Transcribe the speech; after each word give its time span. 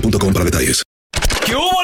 boostmobile.com. 0.00 0.32
¿Qué 1.46 1.54
hubo, 1.54 1.83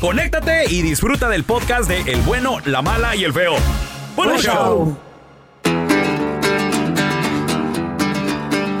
conéctate 0.00 0.64
y 0.70 0.82
disfruta 0.82 1.28
del 1.28 1.44
podcast 1.44 1.88
de 1.88 2.00
El 2.12 2.22
bueno, 2.22 2.58
la 2.64 2.82
mala 2.82 3.14
y 3.14 3.24
el 3.24 3.32
feo. 3.32 3.54
¡Buen 4.16 4.38
show! 4.38 4.96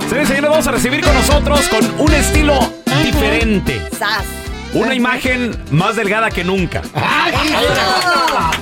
Señores 0.08 0.28
señores, 0.28 0.50
vamos 0.50 0.66
a 0.66 0.72
recibir 0.72 1.02
con 1.02 1.14
nosotros 1.14 1.68
con 1.68 2.00
un 2.00 2.12
estilo 2.12 2.58
diferente. 3.04 3.88
Sas. 3.96 4.39
Una 4.72 4.94
imagen 4.94 5.56
más 5.72 5.96
delgada 5.96 6.30
que 6.30 6.44
nunca. 6.44 6.80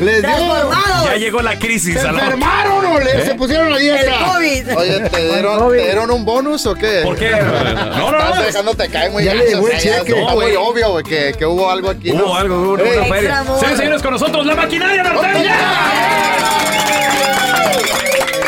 Les 0.00 0.22
digo, 0.22 0.28
Transformados. 0.32 1.04
Ya 1.04 1.16
llegó 1.16 1.42
la 1.42 1.58
crisis. 1.58 2.00
¿se 2.00 2.08
a 2.08 2.12
la- 2.12 2.22
enfermaron 2.22 2.86
o 2.86 2.98
le- 3.00 3.26
se 3.26 3.34
pusieron 3.34 3.72
a 3.72 3.76
El 3.76 3.82
dieta? 3.82 4.18
COVID. 4.32 4.76
Oye, 4.78 5.00
¿te 5.10 5.20
dieron, 5.32 5.70
¿te 5.70 5.76
dieron 5.84 6.10
un 6.10 6.24
bonus 6.24 6.64
o 6.66 6.74
qué? 6.74 7.02
¿Por 7.04 7.16
qué? 7.18 7.30
No, 7.30 8.10
no, 8.10 8.18
Estás 8.18 8.36
no. 8.36 8.42
dejándote 8.42 8.88
caer 8.88 9.10
muy 9.10 9.22
Ya 9.24 9.34
le 9.34 9.40
gacho, 9.44 9.56
llegó 9.56 9.68
el 9.68 9.76
o 9.76 9.80
sea, 9.80 9.90
ya 9.92 9.98
cheque. 10.04 10.20
No, 10.20 10.34
güey. 10.34 10.56
obvio, 10.56 10.90
güey, 10.92 11.04
que, 11.04 11.34
que 11.38 11.44
hubo 11.44 11.70
algo 11.70 11.90
aquí, 11.90 12.12
¿no? 12.12 12.24
Hubo 12.24 12.36
algo, 12.36 12.56
hubo 12.56 12.72
una 12.74 12.82
Ey, 12.84 13.10
feria. 13.10 13.44
Señores 13.76 14.02
con 14.02 14.12
nosotros 14.12 14.46
la 14.46 14.54
maquinaria 14.54 15.02
norteña. 15.02 15.56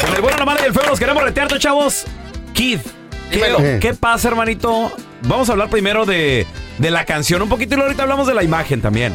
Con 0.01 0.15
el 0.15 0.23
bueno, 0.23 0.39
la 0.39 0.45
mala 0.47 0.61
y 0.63 0.65
el 0.67 0.73
feo 0.73 0.87
nos 0.87 0.99
queremos 0.99 1.23
retearte, 1.23 1.59
chavos. 1.59 2.05
Kid, 2.55 2.81
Dímelo. 3.31 3.59
¿qué, 3.59 3.79
qué 3.81 3.95
pasa, 3.95 4.29
hermanito? 4.29 4.91
Vamos 5.23 5.49
a 5.49 5.53
hablar 5.53 5.69
primero 5.71 6.07
de, 6.07 6.47
de 6.79 6.91
la 6.91 7.05
canción 7.05 7.43
un 7.43 7.49
poquito 7.49 7.75
y 7.75 7.77
luego 7.77 7.89
ahorita 7.89 8.03
hablamos 8.03 8.27
de 8.27 8.35
la 8.35 8.43
imagen 8.43 8.81
también. 8.81 9.15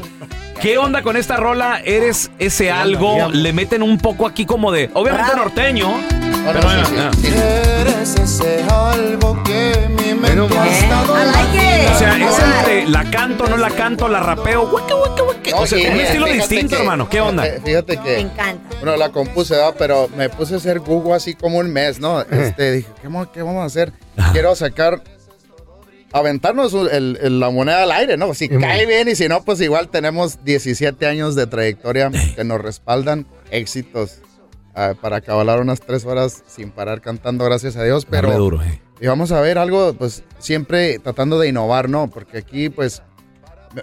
¿Qué 0.61 0.77
onda 0.77 1.01
con 1.03 1.17
esta 1.17 1.35
rola? 1.37 1.81
¿Eres 1.83 2.31
ese 2.39 2.71
algo? 2.71 3.29
Le 3.31 3.51
meten 3.53 3.83
un 3.83 3.97
poco 3.97 4.25
aquí 4.25 4.45
como 4.45 4.71
de, 4.71 4.89
obviamente 4.93 5.31
Bravo. 5.31 5.43
norteño. 5.49 5.89
Bueno, 5.91 6.59
pero, 6.61 6.69
sí, 6.69 6.85
sí, 6.85 6.95
ah, 6.99 7.11
sí. 7.21 7.27
Eres 7.81 8.15
ese 8.15 8.63
algo 8.69 9.43
que 9.43 9.73
mi 9.89 10.13
mente 10.13 10.57
ha 10.57 10.67
estado 10.67 11.15
I 11.21 11.25
like 11.25 11.57
it. 11.57 11.91
O 11.93 11.99
sea, 11.99 12.15
es 12.17 12.39
entre 12.39 12.87
la 12.89 13.03
canto, 13.11 13.47
no 13.47 13.57
la 13.57 13.69
canto, 13.71 14.07
la 14.07 14.21
rapeo. 14.21 14.63
hueca, 14.69 14.95
hueca. 14.95 15.51
No, 15.51 15.57
O 15.59 15.67
sea, 15.67 15.77
un 15.91 15.99
estilo 15.99 16.25
fíjate 16.25 16.33
distinto, 16.39 16.75
que- 16.75 16.81
hermano. 16.81 17.09
¿Qué 17.09 17.21
onda? 17.21 17.43
Fíjate, 17.43 17.61
fíjate 17.65 17.97
Me 17.97 18.03
que, 18.03 18.19
encanta. 18.19 18.75
bueno, 18.81 18.95
la 18.97 19.09
compuse, 19.09 19.55
¿verdad? 19.55 19.75
pero 19.77 20.09
me 20.17 20.29
puse 20.29 20.53
a 20.55 20.57
hacer 20.57 20.79
Google 20.79 21.13
así 21.15 21.33
como 21.35 21.57
un 21.59 21.71
mes, 21.71 21.99
¿no? 21.99 22.21
Este, 22.21 22.71
dije, 22.71 22.89
¿qué, 23.01 23.09
mo- 23.09 23.31
qué 23.31 23.41
vamos 23.41 23.61
a 23.61 23.65
hacer? 23.65 23.91
Quiero 24.31 24.55
sacar, 24.55 25.03
aventarnos 26.13 26.73
un- 26.73 26.89
el- 26.91 27.17
el- 27.21 27.39
la 27.39 27.49
moneda 27.49 27.83
al 27.83 27.91
aire, 27.91 28.17
¿no? 28.17 28.33
Si 28.33 28.47
cae 28.47 28.85
bien 28.85 29.07
y 29.09 29.15
si 29.15 29.27
no, 29.27 29.43
pues 29.43 29.59
igual 29.61 29.89
tenemos 29.89 30.43
17 30.43 31.05
años 31.07 31.35
de 31.35 31.47
trayectoria 31.47 32.11
que 32.35 32.43
nos 32.43 32.61
respaldan, 32.61 33.25
éxitos. 33.51 34.19
ah, 34.77 34.93
para 34.99 35.15
acabalar 35.17 35.61
unas 35.61 35.79
tres 35.79 36.03
horas 36.03 36.43
sin 36.47 36.69
parar 36.69 36.99
cantando, 36.99 37.45
gracias 37.45 37.77
a 37.77 37.83
Dios, 37.85 38.05
pero... 38.05 38.27
Darle 38.27 38.43
duro, 38.43 38.61
eh. 38.61 38.81
Y 38.99 39.07
vamos 39.07 39.31
a 39.31 39.39
ver 39.39 39.57
algo, 39.57 39.93
pues 39.93 40.23
siempre 40.39 40.99
tratando 40.99 41.39
de 41.39 41.47
innovar, 41.47 41.87
¿no? 41.87 42.09
Porque 42.09 42.39
aquí, 42.39 42.67
pues, 42.69 43.01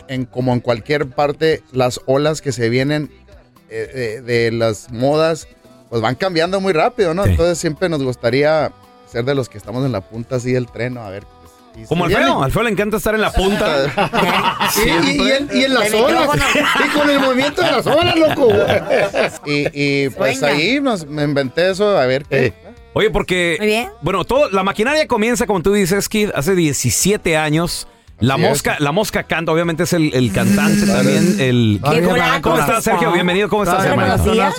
en, 0.09 0.26
como 0.26 0.53
en 0.53 0.60
cualquier 0.60 1.09
parte, 1.09 1.62
las 1.72 1.99
olas 2.04 2.43
que 2.43 2.53
se 2.53 2.69
vienen 2.69 3.10
eh, 3.70 4.20
de, 4.20 4.20
de 4.22 4.53
las 4.53 4.91
modas, 4.93 5.49
pues 5.88 6.03
van 6.03 6.14
cambiando 6.14 6.60
muy 6.60 6.75
rápido, 6.75 7.14
¿no? 7.14 7.25
Sí. 7.25 7.31
Entonces 7.31 7.56
siempre 7.56 7.88
nos 7.88 8.03
gustaría 8.03 8.70
ser 9.12 9.25
de 9.25 9.34
los 9.34 9.49
que 9.49 9.59
estamos 9.59 9.84
en 9.84 9.93
la 9.93 10.00
punta 10.00 10.37
así 10.37 10.53
del 10.53 10.67
tren, 10.67 10.95
¿no? 10.95 11.03
A 11.03 11.11
ver. 11.11 11.25
pues, 11.75 11.87
Como 11.89 12.05
al 12.05 12.11
se 12.11 12.17
viene. 12.17 12.33
feo. 12.33 12.43
Al 12.43 12.53
feo 12.53 12.62
le 12.62 12.71
encanta 12.71 12.97
estar 12.97 13.15
en 13.15 13.21
la 13.21 13.33
punta. 13.33 13.93
Y, 14.77 14.89
y- 14.89 15.17
y 15.23 15.31
en, 15.31 15.49
y 15.53 15.65
en 15.65 15.75
las 15.75 15.93
olas. 15.93 16.28
Y 16.84 16.99
con 16.99 17.11
el 17.11 17.21
movimiento 17.21 17.62
de 17.62 17.71
las 17.73 17.87
olas, 17.87 18.17
loco. 18.17 18.49
Y, 19.47 19.67
y, 19.73 20.09
pues 20.11 20.39
Sueña. 20.39 20.55
ahí 20.56 20.81
nos, 20.81 21.06
me 21.06 21.25
inventé 21.25 21.71
eso, 21.71 21.97
a 21.99 22.06
ver 22.06 22.25
qué. 22.25 22.53
Oye, 22.95 23.11
porque. 23.11 23.56
Muy 23.59 23.67
bien. 23.67 23.91
Bueno, 24.03 24.25
todo, 24.25 24.50
la 24.50 24.62
maquinaria 24.62 25.06
comienza, 25.06 25.47
como 25.47 25.61
tú 25.62 25.73
dices, 25.73 26.09
Kid, 26.09 26.31
hace 26.34 26.55
17 26.55 27.37
años. 27.37 27.87
La 28.22 28.37
mosca, 28.37 28.77
la 28.78 28.93
mosca 28.93 29.25
canta, 29.25 29.53
obviamente 29.53 29.83
es 29.83 29.93
el, 29.93 30.15
el 30.15 30.33
cantante 30.33 30.87
también. 30.87 31.37
El, 31.41 31.81
Qué 31.83 32.03
¿Cómo 32.41 32.56
estás, 32.56 32.78
está. 32.78 32.81
Sergio? 32.81 33.12
Bienvenido, 33.12 33.49
¿cómo 33.49 33.65
estás, 33.65 33.78
¿No 33.78 33.84
te 33.84 33.91
hermano? 33.91 34.09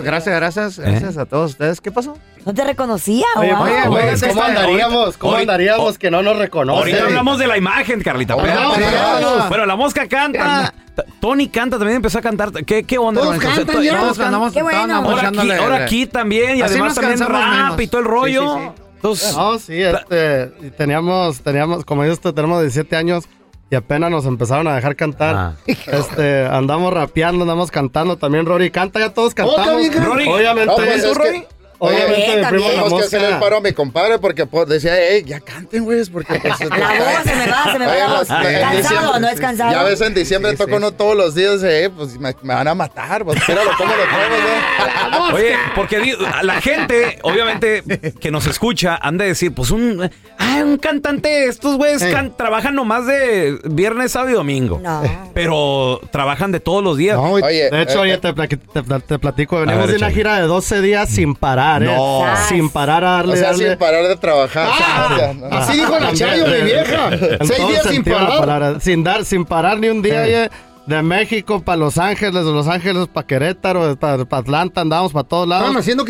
Gracias, 0.03 0.35
gracias, 0.35 0.79
gracias 0.79 1.17
a 1.17 1.25
todos 1.25 1.51
ustedes. 1.51 1.79
¿Qué 1.81 1.91
pasó? 1.91 2.17
¿No 2.45 2.53
te 2.53 2.63
reconocía? 2.63 3.25
Oye, 3.37 3.53
wow. 3.53 3.63
oye, 3.63 3.73
Oye, 3.73 3.87
oye, 3.87 4.19
¿cómo 4.19 4.31
está- 4.31 4.45
andaríamos? 4.47 5.17
¿Cómo 5.17 5.33
ahorita- 5.33 5.53
andaríamos 5.53 5.97
que 5.97 6.11
no 6.11 6.21
nos 6.21 6.37
reconocen? 6.37 6.79
Ahorita 6.79 7.03
hablamos 7.05 7.39
de 7.39 7.47
la 7.47 7.57
imagen, 7.57 8.01
Carlita. 8.01 8.35
pero- 8.35 8.53
no, 8.53 8.73
pero- 8.75 8.91
no, 9.21 9.37
no. 9.39 9.47
Bueno, 9.49 9.65
la 9.65 9.75
mosca 9.75 10.07
canta. 10.07 10.73
Tony 11.21 11.47
canta, 11.47 11.77
también 11.77 11.95
empezó 11.95 12.19
a 12.19 12.21
cantar. 12.21 12.51
¿Qué, 12.65 12.83
qué 12.83 12.97
onda, 12.97 13.21
Todos 13.21 13.37
cantan 13.39 13.61
Entonces, 13.61 13.85
ya. 13.85 13.97
todos 13.99 14.19
andamos, 14.19 14.53
Qué 14.53 14.61
bueno. 14.61 14.81
andamos 14.81 15.09
Ahora 15.13 15.27
aquí, 15.29 15.37
echándole- 15.37 15.57
ahora 15.57 15.75
aquí 15.85 16.05
también, 16.05 16.57
y 16.57 16.61
Así 16.61 16.73
además 16.73 16.89
nos 16.89 16.95
también 16.95 17.19
rap 17.31 17.55
menos. 17.55 17.81
y 17.81 17.87
todo 17.87 18.01
el 18.01 18.07
rollo. 18.07 18.53
sí, 18.57 18.59
sí. 18.75 18.81
Entonces, 18.95 19.35
No, 19.35 19.59
sí, 19.59 19.81
este, 19.81 20.47
teníamos, 20.77 21.41
teníamos, 21.41 21.83
como 21.83 22.03
tú, 22.21 22.31
tenemos 22.31 22.61
17 22.61 22.95
años 22.95 23.25
y 23.73 23.75
apenas 23.75 24.11
nos 24.11 24.27
empezaron 24.27 24.67
a 24.67 24.75
dejar 24.75 24.95
cantar. 24.95 25.35
Ah. 25.35 25.53
Este, 25.87 26.45
andamos 26.45 26.93
rapeando, 26.93 27.41
andamos 27.41 27.71
cantando, 27.71 28.17
también 28.17 28.45
Rory 28.45 28.69
canta, 28.69 28.99
ya 28.99 29.09
todos 29.13 29.33
cantamos. 29.33 29.89
canta. 29.89 30.05
Rory, 30.05 30.27
Obviamente. 30.27 30.67
No, 30.67 30.75
pues. 30.75 31.47
Obviamente, 31.87 32.15
mi 32.15 32.33
primo 32.33 32.41
también. 32.43 32.61
la 32.61 32.69
Tenemos 32.69 32.93
que 32.99 33.05
hacerle 33.05 33.27
el 33.29 33.39
paro 33.39 33.57
a 33.57 33.61
mi 33.61 33.73
compadre 33.73 34.19
porque 34.19 34.45
pues, 34.45 34.67
decía, 34.67 34.93
hey, 34.97 35.23
ya 35.25 35.39
canten, 35.39 35.83
güey, 35.83 36.03
porque 36.05 36.39
pues... 36.39 36.59
La 36.69 36.87
voz 36.87 37.23
se 37.23 37.35
me 37.35 37.47
va, 37.51 37.63
se 37.71 37.79
me 37.79 37.85
va. 37.87 38.07
los- 38.19 38.27
Cansado, 38.27 39.19
¿no 39.19 39.27
es 39.29 39.39
cansado? 39.39 39.71
Ya 39.71 39.83
ves, 39.83 40.01
en 40.01 40.13
diciembre 40.13 40.55
toco 40.55 40.75
uno 40.77 40.91
todos 40.91 41.15
los 41.15 41.35
días, 41.35 41.61
eh, 41.63 41.89
pues 41.95 42.17
me, 42.19 42.33
me 42.41 42.53
van 42.53 42.67
a 42.67 42.75
matar, 42.75 43.23
pues 43.25 43.37
espéralo, 43.37 43.71
¿cómo 43.77 43.91
lo 43.95 44.03
traigo, 44.03 44.35
no? 44.37 45.33
Oye, 45.35 45.55
porque 45.75 46.15
la 46.41 46.61
gente, 46.61 47.19
obviamente, 47.23 47.83
que 48.19 48.31
nos 48.31 48.45
escucha, 48.47 48.97
han 49.01 49.17
de 49.17 49.25
decir, 49.25 49.53
pues 49.53 49.71
un, 49.71 50.09
ah, 50.37 50.61
un 50.63 50.77
cantante, 50.77 51.45
estos 51.45 51.77
güeyes 51.77 52.03
can- 52.03 52.35
trabajan 52.35 52.75
nomás 52.75 53.05
de 53.07 53.57
viernes, 53.65 54.11
sábado 54.11 54.31
y 54.31 54.33
domingo. 54.33 54.79
No. 54.83 55.01
Pero 55.33 55.99
trabajan 56.11 56.51
de 56.51 56.59
todos 56.59 56.83
los 56.83 56.97
días. 56.97 57.15
No, 57.17 57.29
güey. 57.29 57.43
Oye, 57.43 57.69
De 57.69 57.81
hecho, 57.81 57.99
eh, 57.99 58.01
oye, 58.01 58.17
te, 58.17 58.33
plaqui- 58.33 58.59
te, 58.73 58.83
pla- 58.83 58.99
te 58.99 59.19
platico, 59.19 59.59
venimos 59.59 59.81
ver, 59.87 59.91
de 59.91 59.97
una 59.97 60.11
gira 60.11 60.39
de 60.39 60.47
12 60.47 60.81
días 60.81 61.09
sin 61.09 61.35
parar, 61.35 61.72
¿eh? 61.81 61.85
No. 61.85 62.23
Sin 62.49 62.69
parar 62.69 63.03
a 63.03 63.11
darle, 63.13 63.33
o 63.33 63.35
sea, 63.37 63.47
darle. 63.47 63.69
sin 63.69 63.77
parar 63.77 64.07
de 64.07 64.15
trabajar. 64.17 64.67
Ah, 64.71 65.09
O 65.11 65.15
sea, 65.17 65.33
no. 65.33 65.45
así 65.57 65.77
dijo 65.77 65.97
la 65.99 66.13
Chayo, 66.13 66.45
mi 66.47 66.61
vieja. 66.61 67.09
Seis 67.41 67.67
días 67.67 67.87
sin 67.89 68.03
parar. 68.03 68.81
Sin 68.81 69.03
dar, 69.03 69.25
sin 69.25 69.45
parar 69.45 69.79
ni 69.79 69.87
un 69.89 70.01
día. 70.01 70.49
De 70.85 71.01
México 71.01 71.61
para 71.61 71.77
Los 71.77 71.97
Ángeles, 71.97 72.33
de 72.45 72.51
Los 72.51 72.67
Ángeles 72.67 73.07
para 73.07 73.25
Querétaro, 73.25 73.95
para 73.95 74.21
Atlanta, 74.29 74.81
andábamos 74.81 75.13
para 75.13 75.25
todos 75.25 75.47
lados. 75.47 75.63
Estaban 75.63 75.79
haciendo 75.79 76.03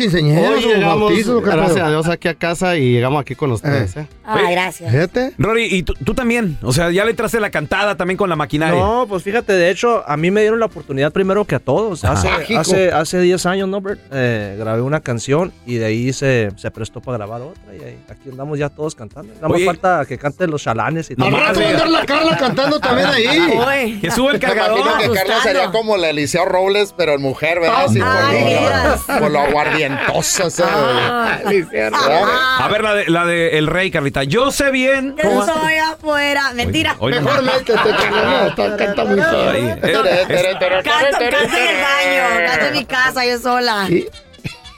llegamos, 0.74 1.00
bautizos, 1.00 1.34
¿o 1.36 1.42
qué 1.44 1.50
gracias 1.50 1.74
pedo? 1.74 1.84
a 1.86 1.90
Dios, 1.90 2.08
aquí 2.08 2.26
a 2.28 2.34
casa 2.34 2.76
y 2.76 2.90
llegamos 2.92 3.20
aquí 3.20 3.36
con 3.36 3.52
ustedes. 3.52 3.96
¿eh? 3.96 4.08
Ay, 4.24 4.50
gracias. 4.52 4.90
Fíjate. 4.90 5.32
Rory, 5.38 5.66
y 5.70 5.84
tú, 5.84 5.94
tú 6.04 6.12
también. 6.12 6.58
O 6.62 6.72
sea, 6.72 6.90
ya 6.90 7.04
le 7.04 7.14
traste 7.14 7.38
la 7.38 7.50
cantada 7.50 7.96
también 7.96 8.16
con 8.16 8.28
la 8.28 8.34
maquinaria. 8.34 8.80
No, 8.80 9.06
pues 9.08 9.22
fíjate, 9.22 9.52
de 9.52 9.70
hecho, 9.70 10.02
a 10.08 10.16
mí 10.16 10.32
me 10.32 10.40
dieron 10.40 10.58
la 10.58 10.66
oportunidad 10.66 11.12
primero 11.12 11.44
que 11.44 11.54
a 11.54 11.60
todos. 11.60 12.04
Hace, 12.04 12.28
hace, 12.56 12.90
hace 12.90 13.20
10 13.20 13.46
años, 13.46 13.68
¿no, 13.68 13.80
Bert? 13.80 14.00
Eh, 14.10 14.56
grabé 14.58 14.82
una 14.82 15.00
canción 15.02 15.52
y 15.66 15.76
de 15.76 15.84
ahí 15.84 16.12
se, 16.12 16.48
se 16.56 16.72
prestó 16.72 17.00
para 17.00 17.18
grabar 17.18 17.42
otra. 17.42 17.62
Y 17.76 17.80
ahí- 17.84 17.98
aquí 18.08 18.28
andamos 18.28 18.58
ya 18.58 18.70
todos 18.70 18.96
cantando. 18.96 19.32
Nada 19.34 19.48
más 19.48 19.62
falta 19.64 20.04
que 20.08 20.18
canten 20.18 20.50
los 20.50 20.64
chalanes 20.64 21.10
y 21.10 21.12
Al 21.12 21.16
todo. 21.18 21.30
Nomás 21.30 21.48
rato 21.48 21.60
va 21.60 21.66
a 21.66 21.70
andar 21.70 21.88
la 21.90 22.06
Carla 22.06 22.36
cantando 22.38 22.80
también 22.80 23.06
ahí. 23.08 23.98
Que 24.00 24.10
sube 24.10 24.32
el 24.32 24.40
Me 24.40 24.40
imagino 24.66 24.98
que 24.98 25.18
Carla 25.18 25.42
sería 25.42 25.70
como 25.70 25.96
la 25.96 26.10
Eliseo 26.10 26.44
Robles, 26.44 26.94
pero 26.96 27.14
en 27.14 27.22
mujer, 27.22 27.60
¿verdad? 27.60 27.84
Así 27.86 28.00
Ay, 28.02 28.38
por, 28.38 28.48
vieras. 28.48 29.00
lo, 29.08 29.18
por 29.20 29.30
lo 29.30 29.40
aguardientosa. 29.40 30.50
¿sabes? 30.50 31.66
Ah. 31.92 32.58
A 32.60 32.68
ver, 32.68 32.82
la 32.82 32.94
de, 32.94 33.06
la 33.08 33.24
de 33.24 33.58
El 33.58 33.66
Rey, 33.66 33.90
Carlita. 33.90 34.24
Yo 34.24 34.50
sé 34.50 34.70
bien. 34.70 35.14
Que 35.16 35.22
soy 35.22 35.76
afuera. 35.76 36.52
Mentira. 36.54 36.96
Mejor 37.00 37.42
métete, 37.42 37.74
Carla. 37.74 38.22
No, 38.22 38.46
está- 38.48 38.76
canta 38.76 39.04
muy 39.04 39.20
feo. 39.20 39.76
Canto, 39.82 41.20
en 41.20 41.34
el 41.34 41.82
baño. 41.82 42.46
Canto 42.46 42.66
en 42.66 42.72
mi 42.72 42.84
casa, 42.84 43.24
yo 43.24 43.38
sola. 43.38 43.88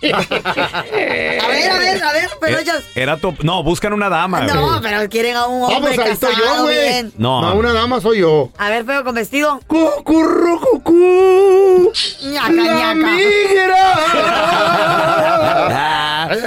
A 0.02 1.48
ver, 1.48 1.70
a 1.70 1.78
ver, 1.78 2.02
a 2.02 2.12
ver. 2.12 2.28
Pero 2.40 2.58
eh, 2.58 2.62
ellos. 2.62 2.82
Era 2.94 3.16
tu. 3.16 3.34
No, 3.42 3.62
buscan 3.62 3.92
una 3.92 4.08
dama. 4.08 4.42
No, 4.42 4.80
pero 4.82 5.08
quieren 5.08 5.36
a 5.36 5.46
un 5.46 5.62
hombre 5.62 5.96
Vamos, 5.96 5.98
ahí 6.06 6.12
estoy 6.12 6.34
yo, 6.36 6.42
casado 6.44 6.62
güey. 6.64 6.78
bien. 6.78 7.12
No. 7.16 7.40
No, 7.40 7.54
una 7.54 7.72
dama 7.72 8.00
soy 8.00 8.20
yo. 8.20 8.50
A 8.58 8.68
ver, 8.68 8.84
feo 8.84 9.04
con 9.04 9.14
vestido. 9.14 9.60
Cucurru, 9.66 10.60
cucú. 10.60 11.92
Ñaca, 12.24 12.94
migra. 12.94 13.76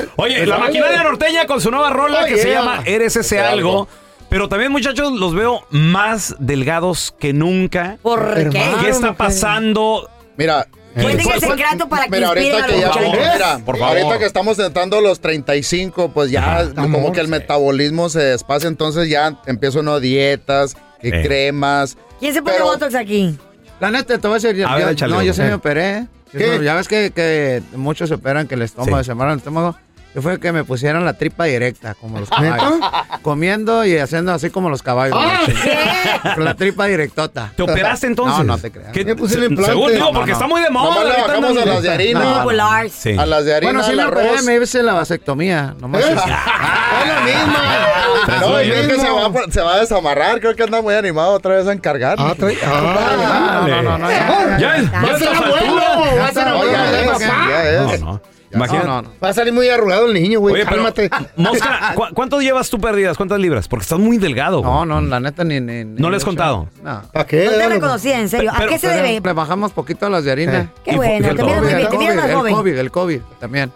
Oye, 0.17 0.45
la 0.45 0.57
maquinaria 0.57 1.03
norteña 1.03 1.45
con 1.45 1.61
su 1.61 1.71
nueva 1.71 1.89
rola 1.89 2.21
Oh, 2.23 2.25
que 2.25 2.37
se 2.37 2.49
yeah. 2.49 2.59
llama 2.59 2.81
Eres 2.85 3.15
ese 3.15 3.39
algo. 3.39 3.87
Pero 4.29 4.47
también, 4.47 4.71
muchachos, 4.71 5.11
los 5.13 5.33
veo 5.33 5.65
más 5.71 6.35
delgados 6.37 7.15
que 7.19 7.33
nunca. 7.33 7.97
¿Por 8.03 8.49
qué? 8.51 8.61
¿Qué 8.81 8.89
está 8.89 9.13
pasando? 9.13 10.07
Mira, 10.37 10.67
Cuenten 10.93 11.23
¿Cuál- 11.23 11.35
el 11.35 11.41
cuál- 11.41 11.57
secreto 11.59 11.89
para 11.89 12.07
que 12.07 12.25
ahorita 12.25 12.65
que 12.67 12.79
ya, 12.79 12.91
mira, 13.33 13.59
por 13.65 13.77
favor. 13.77 13.97
ahorita 13.97 14.17
que 14.19 14.25
estamos 14.25 14.57
entrando 14.59 14.97
a 14.97 15.01
los 15.01 15.19
35, 15.19 16.11
pues 16.11 16.31
ya 16.31 16.67
como 16.75 17.11
que 17.11 17.19
el 17.21 17.27
metabolismo 17.27 18.09
se 18.09 18.19
despacia, 18.19 18.67
entonces 18.67 19.07
ya 19.07 19.39
empieza 19.45 19.79
uno 19.79 19.99
dietas, 19.99 20.75
y 21.01 21.09
Eh. 21.09 21.21
cremas. 21.23 21.95
¿Quién 22.19 22.33
se 22.33 22.41
pone 22.41 22.55
Pero- 22.55 22.65
botox 22.65 22.95
aquí? 22.95 23.37
La 23.79 23.91
neta, 23.91 24.17
te 24.17 24.27
voy 24.27 24.31
a 24.37 24.39
decir, 24.39 24.55
yo- 24.55 24.67
A 24.67 24.75
ver, 24.75 24.85
yo- 24.85 24.89
échale 24.91 25.13
no, 25.15 25.23
yo 25.23 25.33
sí 25.33 25.41
Eh. 25.41 25.45
me 25.45 25.53
operé. 25.53 26.07
¿Qué? 26.31 26.59
Ya 26.63 26.75
ves 26.75 26.87
que, 26.87 27.11
que 27.11 27.63
muchos 27.75 28.09
se 28.09 28.15
operan 28.15 28.47
que 28.47 28.55
el 28.55 28.61
estómago, 28.61 28.97
Sí. 28.99 29.05
se 29.05 29.11
el 29.13 29.37
estómago. 29.37 29.75
Yo 30.15 30.23
fue 30.23 30.39
que 30.39 30.51
me 30.51 30.63
pusieron 30.63 31.05
la 31.05 31.13
tripa 31.13 31.43
directa, 31.45 31.93
como 31.93 32.19
los 32.19 32.29
caballos. 32.29 32.79
Comiendo 33.21 33.85
y 33.85 33.95
haciendo 33.97 34.33
así 34.33 34.49
como 34.49 34.69
los 34.69 34.81
caballos. 34.81 35.15
Ah, 35.19 36.35
la 36.37 36.55
tripa 36.55 36.85
directota. 36.87 37.51
¿te 37.55 37.61
operaste 37.61 38.07
entonces? 38.07 38.39
No, 38.39 38.55
no 38.55 38.57
te 38.57 38.71
creas. 38.71 38.91
¿Qué- 38.91 39.01
el 39.01 39.07
se- 39.29 39.39
implante. 39.39 39.65
Seguro, 39.65 39.89
digo, 39.93 40.05
No, 40.05 40.11
porque 40.13 40.31
no. 40.31 40.33
está 40.37 40.47
muy 40.47 40.61
de 40.61 40.69
moda. 40.71 40.85
Nomás 40.89 41.03
le 41.05 41.11
ahorita 41.11 41.27
bajamos 41.27 41.57
a 41.61 41.65
las 41.65 41.83
de 41.83 41.89
harina. 41.91 42.19
No, 42.21 42.29
no. 42.31 42.37
Populars. 42.39 42.91
Sí. 42.91 43.15
A 43.19 43.25
las 43.27 43.45
de 43.45 43.55
harina, 43.55 43.71
Bueno, 43.71 43.87
sí 43.87 43.95
me 43.95 44.05
operé, 44.05 44.41
me 44.41 44.55
hice 44.63 44.81
la 44.83 44.93
vasectomía. 44.93 45.75
Nomás 45.79 46.01
¿Eh? 46.03 46.09
Es 46.09 46.15
la 46.15 47.21
misma. 47.23 48.39
No, 48.41 48.59
Es 48.59 48.65
y 48.65 48.69
lo 48.69 48.75
creo 48.75 48.87
que 48.87 48.95
se 48.95 49.01
mismo. 49.03 49.31
va, 49.33 49.39
a- 49.47 49.51
se 49.51 49.61
va 49.61 49.73
a 49.75 49.79
desamarrar, 49.79 50.39
creo 50.39 50.55
que 50.55 50.63
anda 50.63 50.81
muy 50.81 50.95
animado 50.95 51.33
otra 51.33 51.55
vez 51.55 51.67
a 51.67 51.71
encargar. 51.73 52.15
Ah, 52.19 52.33
trae- 52.37 52.57
ah, 52.65 53.65
No, 53.67 53.67
no, 53.67 53.81
no, 53.83 53.97
no, 53.99 54.09
ya, 54.09 54.57
Ya, 54.57 54.57
ya. 54.57 54.81
ya 54.81 54.91
Va 54.91 55.01
a 55.01 55.05
ser 55.19 55.27
estás 55.27 55.37
al 55.37 55.43
abuelo. 55.43 55.65
turo. 55.67 56.17
Va 56.17 56.25
a 56.25 56.31
ser 56.33 56.47
No, 56.47 56.51
abuelo 56.55 56.71
ya 56.71 56.91
de 56.91 57.01
es, 57.01 57.07
papá. 57.11 57.47
ya 57.49 57.63
es. 57.93 58.01
No, 58.01 58.11
no. 58.13 58.21
Imagínate. 58.51 58.87
No, 58.87 59.01
no, 59.01 59.09
no. 59.09 59.09
Va 59.23 59.29
a 59.29 59.33
salir 59.33 59.53
muy 59.53 59.69
arrugado 59.69 60.07
el 60.07 60.13
niño, 60.13 60.39
güey. 60.39 60.55
Oye, 60.55 60.63
pero, 60.65 60.77
Cálmate. 60.77 61.09
Mosca, 61.35 61.93
¿cu- 61.95 62.13
¿cuánto 62.13 62.41
llevas 62.41 62.69
tú 62.69 62.79
perdidas? 62.79 63.15
¿Cuántas 63.15 63.39
libras? 63.39 63.67
Porque 63.67 63.83
estás 63.83 63.99
muy 63.99 64.17
delgado. 64.17 64.61
No, 64.63 64.77
güey. 64.77 64.87
no, 64.87 65.01
la 65.01 65.19
neta 65.19 65.43
ni... 65.43 65.59
ni, 65.59 65.85
ni 65.85 66.01
¿No 66.01 66.09
le 66.09 66.17
has 66.17 66.23
he 66.23 66.25
contado? 66.25 66.67
No. 66.83 67.01
¿Para 67.13 67.25
qué? 67.27 67.45
No 67.45 67.51
te 67.51 67.69
reconocía, 67.69 68.19
en 68.19 68.29
serio. 68.29 68.51
¿A 68.51 68.57
Pero- 68.57 68.69
qué 68.71 68.79
se 68.79 68.87
debe? 68.87 69.21
Le 69.23 69.33
bajamos 69.33 69.71
poquito 69.71 70.05
a 70.05 70.09
las 70.09 70.23
de 70.23 70.31
harina. 70.31 70.71
Qué 70.83 70.91
Y 70.93 70.95
bueno, 70.95 71.35
te 71.35 71.43
miras 71.43 71.61
muy 71.63 71.73
bien, 71.73 71.89
te 71.89 71.97
miras 71.97 72.15
más 72.15 72.25
el 72.29 72.35
joven. 72.35 72.53
COVID, 72.55 72.77
el 72.77 72.91
COVID 72.91 73.19
también. 73.39 73.71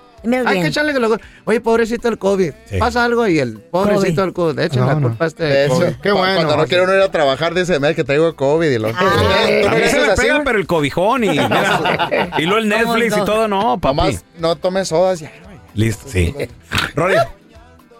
Hay 0.45 0.61
que 0.61 0.67
echarle 0.67 0.93
que 0.93 0.99
lo... 0.99 1.17
Oye, 1.45 1.59
pobrecito 1.61 2.07
el 2.07 2.17
COVID. 2.17 2.51
Sí. 2.65 2.77
Pasa 2.77 3.03
algo 3.03 3.27
y 3.27 3.39
el 3.39 3.59
pobrecito 3.59 4.01
COVID. 4.03 4.15
del 4.21 4.33
COVID. 4.33 4.55
Le 4.55 4.65
echan 4.65 4.79
No, 4.81 4.85
la 4.87 4.95
no. 4.95 5.07
culpa 5.09 5.25
a 5.25 5.27
este 5.27 5.43
De 5.43 5.65
eso. 5.65 5.75
COVID. 5.75 5.95
Qué 6.01 6.11
bueno. 6.11 6.35
Cuando 6.35 6.57
no 6.57 6.65
quiere 6.67 6.83
uno 6.83 6.93
ir 6.95 7.01
a 7.01 7.11
trabajar, 7.11 7.53
dice, 7.53 7.79
"Mira, 7.79 7.93
que 7.93 8.03
traigo 8.03 8.35
COVID. 8.35 8.69
Y 8.69 8.77
lo... 8.79 8.87
Ah. 8.89 8.93
¿Tú 9.63 9.69
no 9.69 9.71
A 9.71 9.75
mí 9.75 9.81
se 9.89 9.97
me 9.99 10.03
así, 10.11 10.21
pega, 10.21 10.41
pero 10.43 10.57
el 10.59 10.67
cobijón 10.67 11.23
y, 11.23 11.27
y 12.37 12.41
luego 12.45 12.57
el 12.57 12.69
Netflix 12.69 13.17
y 13.17 13.25
todo, 13.25 13.47
no. 13.47 13.79
Nomás 13.83 14.23
no 14.39 14.55
tomes 14.55 14.87
sodas 14.87 15.19
ya. 15.19 15.31
Listo, 15.75 16.07
sí. 16.07 16.33
Rory, 16.95 17.15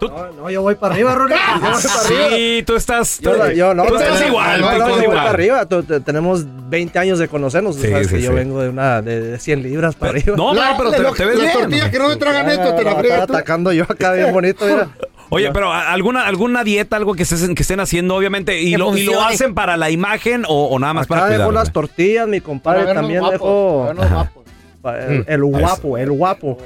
No, 0.10 0.32
no, 0.44 0.50
yo 0.50 0.62
voy 0.62 0.76
para 0.76 0.94
arriba, 0.96 1.16
Rory. 1.16 1.34
Yo 1.54 1.60
voy 1.60 1.62
para 1.62 1.78
arriba. 1.78 2.30
sí, 2.30 2.64
tú 2.66 2.76
estás, 2.76 3.20
Yo, 3.20 3.36
no- 3.38 3.52
yo 3.52 3.74
no, 3.74 3.84
tú 3.86 3.94
no, 3.94 4.00
estás 4.00 4.20
no, 4.22 4.28
igual, 4.28 4.62
no, 4.62 4.68
tú 4.72 4.72
no, 4.72 4.72
estás 4.78 4.88
yo 4.90 4.96
voy 4.96 5.04
igual. 5.04 5.18
para 5.18 5.30
arriba. 5.30 5.66
Tú- 5.66 5.84
te- 5.84 6.00
tenemos 6.00 6.46
20 6.70 7.00
años 7.00 7.20
de 7.20 7.28
conocernos. 7.28 7.76
Tú 7.76 7.82
Sí, 7.84 7.90
sabes 7.92 8.08
sí, 8.08 8.16
que 8.16 8.22
yo 8.22 8.34
vengo 8.34 8.62
de 8.62 8.70
una 8.70 9.02
de, 9.02 9.22
de 9.22 9.40
100 9.40 9.64
libras 9.64 9.96
para 9.96 10.12
arriba. 10.12 10.36
No, 10.38 10.54
no, 10.54 10.62
pero 10.78 10.92
te, 10.92 10.98
te 10.98 11.26
ves 11.26 11.38
Las 11.38 11.46
bien. 11.46 11.52
tortillas 11.60 11.90
que 11.90 12.00
no 12.00 12.10
te 12.10 12.16
tragan 12.18 12.50
esto, 12.50 12.74
te 12.76 12.84
la 12.84 12.92
estaba 12.92 13.28
tú. 13.28 13.34
atacando 13.34 13.72
yo 13.74 13.84
acá 13.84 14.14
bien 14.14 14.32
bonito, 14.34 14.66
mira. 14.66 14.90
Oye, 15.30 15.50
pero 15.52 15.72
¿a- 15.74 15.92
alguna 15.92 16.28
alguna 16.28 16.64
dieta, 16.64 16.96
algo 16.96 17.16
que 17.16 17.24
estén, 17.24 17.56
que 17.56 17.64
estén 17.64 17.80
haciendo, 17.80 18.16
obviamente, 18.16 18.62
y 18.62 18.76
lo, 18.78 18.96
y 18.96 19.04
lo 19.04 19.20
hacen 19.24 19.56
para 19.56 19.78
la 19.78 19.90
imagen 19.90 20.44
o, 20.48 20.66
o 20.68 20.78
nada 20.80 20.94
más 20.94 21.06
Acá 21.06 21.16
para 21.22 21.36
cuidar. 21.36 21.54
las 21.54 21.72
tortillas, 21.74 22.28
mi 22.28 22.40
compadre 22.40 22.94
también 22.94 23.24
dejó 23.32 23.92
guapos. 23.96 24.44
pa- 24.82 25.00
el, 25.00 25.26
el 25.28 25.44
guapo, 25.44 25.98
el 25.98 26.12
guapo. 26.12 26.60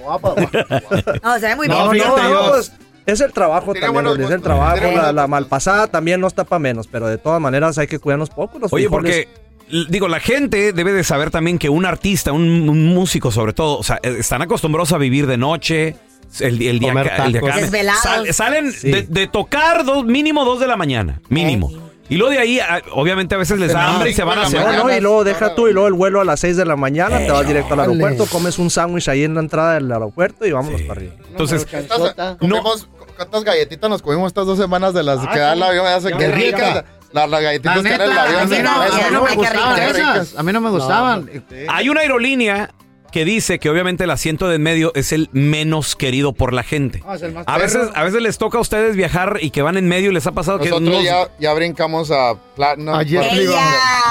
No, 1.23 1.39
se 1.39 1.47
ve 1.47 1.55
muy 1.55 1.67
bien. 1.67 1.79
no, 1.79 1.91
fíjate, 1.91 2.21
no, 2.23 2.49
pues, 2.49 2.71
es 3.07 3.19
el 3.21 3.33
trabajo 3.33 3.73
también, 3.73 3.93
buenos 3.93 4.19
es 4.19 4.29
el 4.29 4.41
trabajo. 4.41 4.91
La, 4.93 5.11
la 5.11 5.27
malpasada 5.27 5.87
también 5.87 6.21
no 6.21 6.27
está 6.27 6.43
para 6.43 6.59
menos, 6.59 6.85
pero 6.87 7.07
de 7.07 7.17
todas 7.17 7.41
maneras 7.41 7.77
hay 7.79 7.87
que 7.87 7.97
cuidarnos 7.97 8.29
poco. 8.29 8.59
Los 8.59 8.71
Oye, 8.71 8.85
frijoles. 8.87 9.27
porque 9.27 9.87
digo, 9.89 10.07
la 10.07 10.19
gente 10.19 10.71
debe 10.73 10.93
de 10.93 11.03
saber 11.03 11.31
también 11.31 11.57
que 11.57 11.69
un 11.69 11.85
artista, 11.85 12.31
un, 12.31 12.69
un 12.69 12.85
músico 12.93 13.31
sobre 13.31 13.53
todo, 13.53 13.79
o 13.79 13.83
sea, 13.83 13.99
eh, 14.03 14.17
están 14.19 14.41
acostumbrados 14.41 14.91
a 14.93 14.97
vivir 14.97 15.25
de 15.25 15.37
noche. 15.37 15.95
El, 16.41 16.61
el 16.61 16.79
día 16.79 16.91
el 16.91 17.31
día 17.31 17.93
sal- 18.03 18.33
salen 18.33 18.71
Sí. 18.73 18.91
de, 18.91 19.03
de 19.03 19.27
tocar 19.27 19.85
dos, 19.85 20.03
mínimo 20.05 20.43
dos 20.43 20.59
de 20.59 20.67
la 20.67 20.75
mañana, 20.75 21.21
mínimo. 21.29 21.71
Y 22.09 22.15
luego 22.15 22.31
de 22.31 22.39
ahí, 22.39 22.59
ah, 22.59 22.81
obviamente 22.93 23.35
a 23.35 23.37
veces 23.37 23.59
les 23.59 23.73
da 23.73 23.81
Ah, 23.85 23.93
hambre 23.95 24.11
y 24.11 24.13
se 24.13 24.23
van 24.23 24.39
a. 24.39 24.43
No, 24.49 24.59
no, 24.59 24.65
mañana. 24.65 24.97
y 24.97 25.01
luego 25.01 25.23
deja 25.25 25.55
tú 25.55 25.67
y 25.67 25.73
luego 25.73 25.87
el 25.87 25.93
vuelo 25.93 26.21
a 26.21 26.25
las 26.25 26.39
6 26.39 26.55
de 26.55 26.65
la 26.65 26.75
mañana, 26.77 27.17
te 27.19 27.31
vas 27.31 27.45
directo 27.45 27.73
al 27.73 27.81
aeropuerto, 27.81 28.25
comes 28.27 28.57
un 28.59 28.69
sándwich 28.69 29.09
ahí 29.09 29.23
en 29.23 29.33
la 29.33 29.41
entrada 29.41 29.73
del 29.73 29.91
aeropuerto 29.91 30.45
y 30.45 30.51
vámonos 30.53 30.81
para 30.83 30.99
arriba. 31.01 31.13
Entonces, 31.29 31.65
¿Cuántas, 31.65 32.37
comimos- 32.37 32.87
¿Cuántas 33.17 33.43
galletitas 33.43 33.89
nos 33.89 34.01
comimos 34.01 34.27
estas 34.27 34.45
dos 34.45 34.57
semanas 34.57 34.93
de 34.93 35.03
las 35.03 35.19
que 35.27 35.39
da 35.39 35.53
el 35.53 35.63
avión? 35.63 35.85
Ya 35.85 35.99
sé 35.99 36.11
Qué 36.13 36.27
rica. 36.31 36.57
ricas. 36.57 36.85
Las, 37.13 37.29
las 37.29 37.41
galletitas 37.41 37.77
La 37.77 37.83
que 37.83 37.89
dan 37.89 38.01
el 38.01 38.07
neta, 38.09 38.21
a 38.21 38.25
avión. 38.25 38.49
mí 38.49 38.57
no, 38.61 38.83
esas, 38.83 38.93
a 38.93 38.97
mí 38.97 39.03
no 39.11 39.11
no, 39.11 39.21
me 39.23 39.29
qué 39.29 39.35
gustaban 39.35 39.77
ricas. 39.77 39.97
esas. 39.97 40.35
A 40.39 40.43
mí 40.43 40.53
no 40.53 40.61
me 40.61 40.69
gustaban. 40.69 41.29
hay 41.69 41.89
una 41.89 42.01
aerolínea 42.01 42.69
que 43.11 43.25
dice 43.25 43.59
que 43.59 43.69
obviamente 43.69 44.03
el 44.03 44.09
asiento 44.11 44.47
de 44.47 44.55
en 44.55 44.63
medio 44.63 44.91
es 44.95 45.11
el 45.11 45.29
menos 45.31 45.95
querido 45.95 46.33
por 46.33 46.53
la 46.53 46.63
gente. 46.63 47.01
No, 47.05 47.13
es 47.13 47.21
el 47.21 47.33
más 47.33 47.43
A 47.47 47.57
veces, 47.57 47.89
a 47.95 48.03
veces 48.03 48.21
les 48.21 48.37
toca 48.37 48.57
a 48.57 48.61
ustedes 48.61 48.95
viajar 48.95 49.37
y 49.41 49.49
que 49.51 49.61
van 49.61 49.77
en 49.77 49.87
medio 49.87 50.11
y 50.11 50.13
les 50.13 50.25
ha 50.27 50.31
pasado 50.33 50.59
que 50.59 50.69
Nosotros 50.69 51.03
ya, 51.03 51.27
ya 51.39 51.53
brincamos 51.53 52.11
a 52.11 52.35
Platinum. 52.55 52.93
A 52.95 53.03
jet 53.03 53.29
privado. 53.29 53.59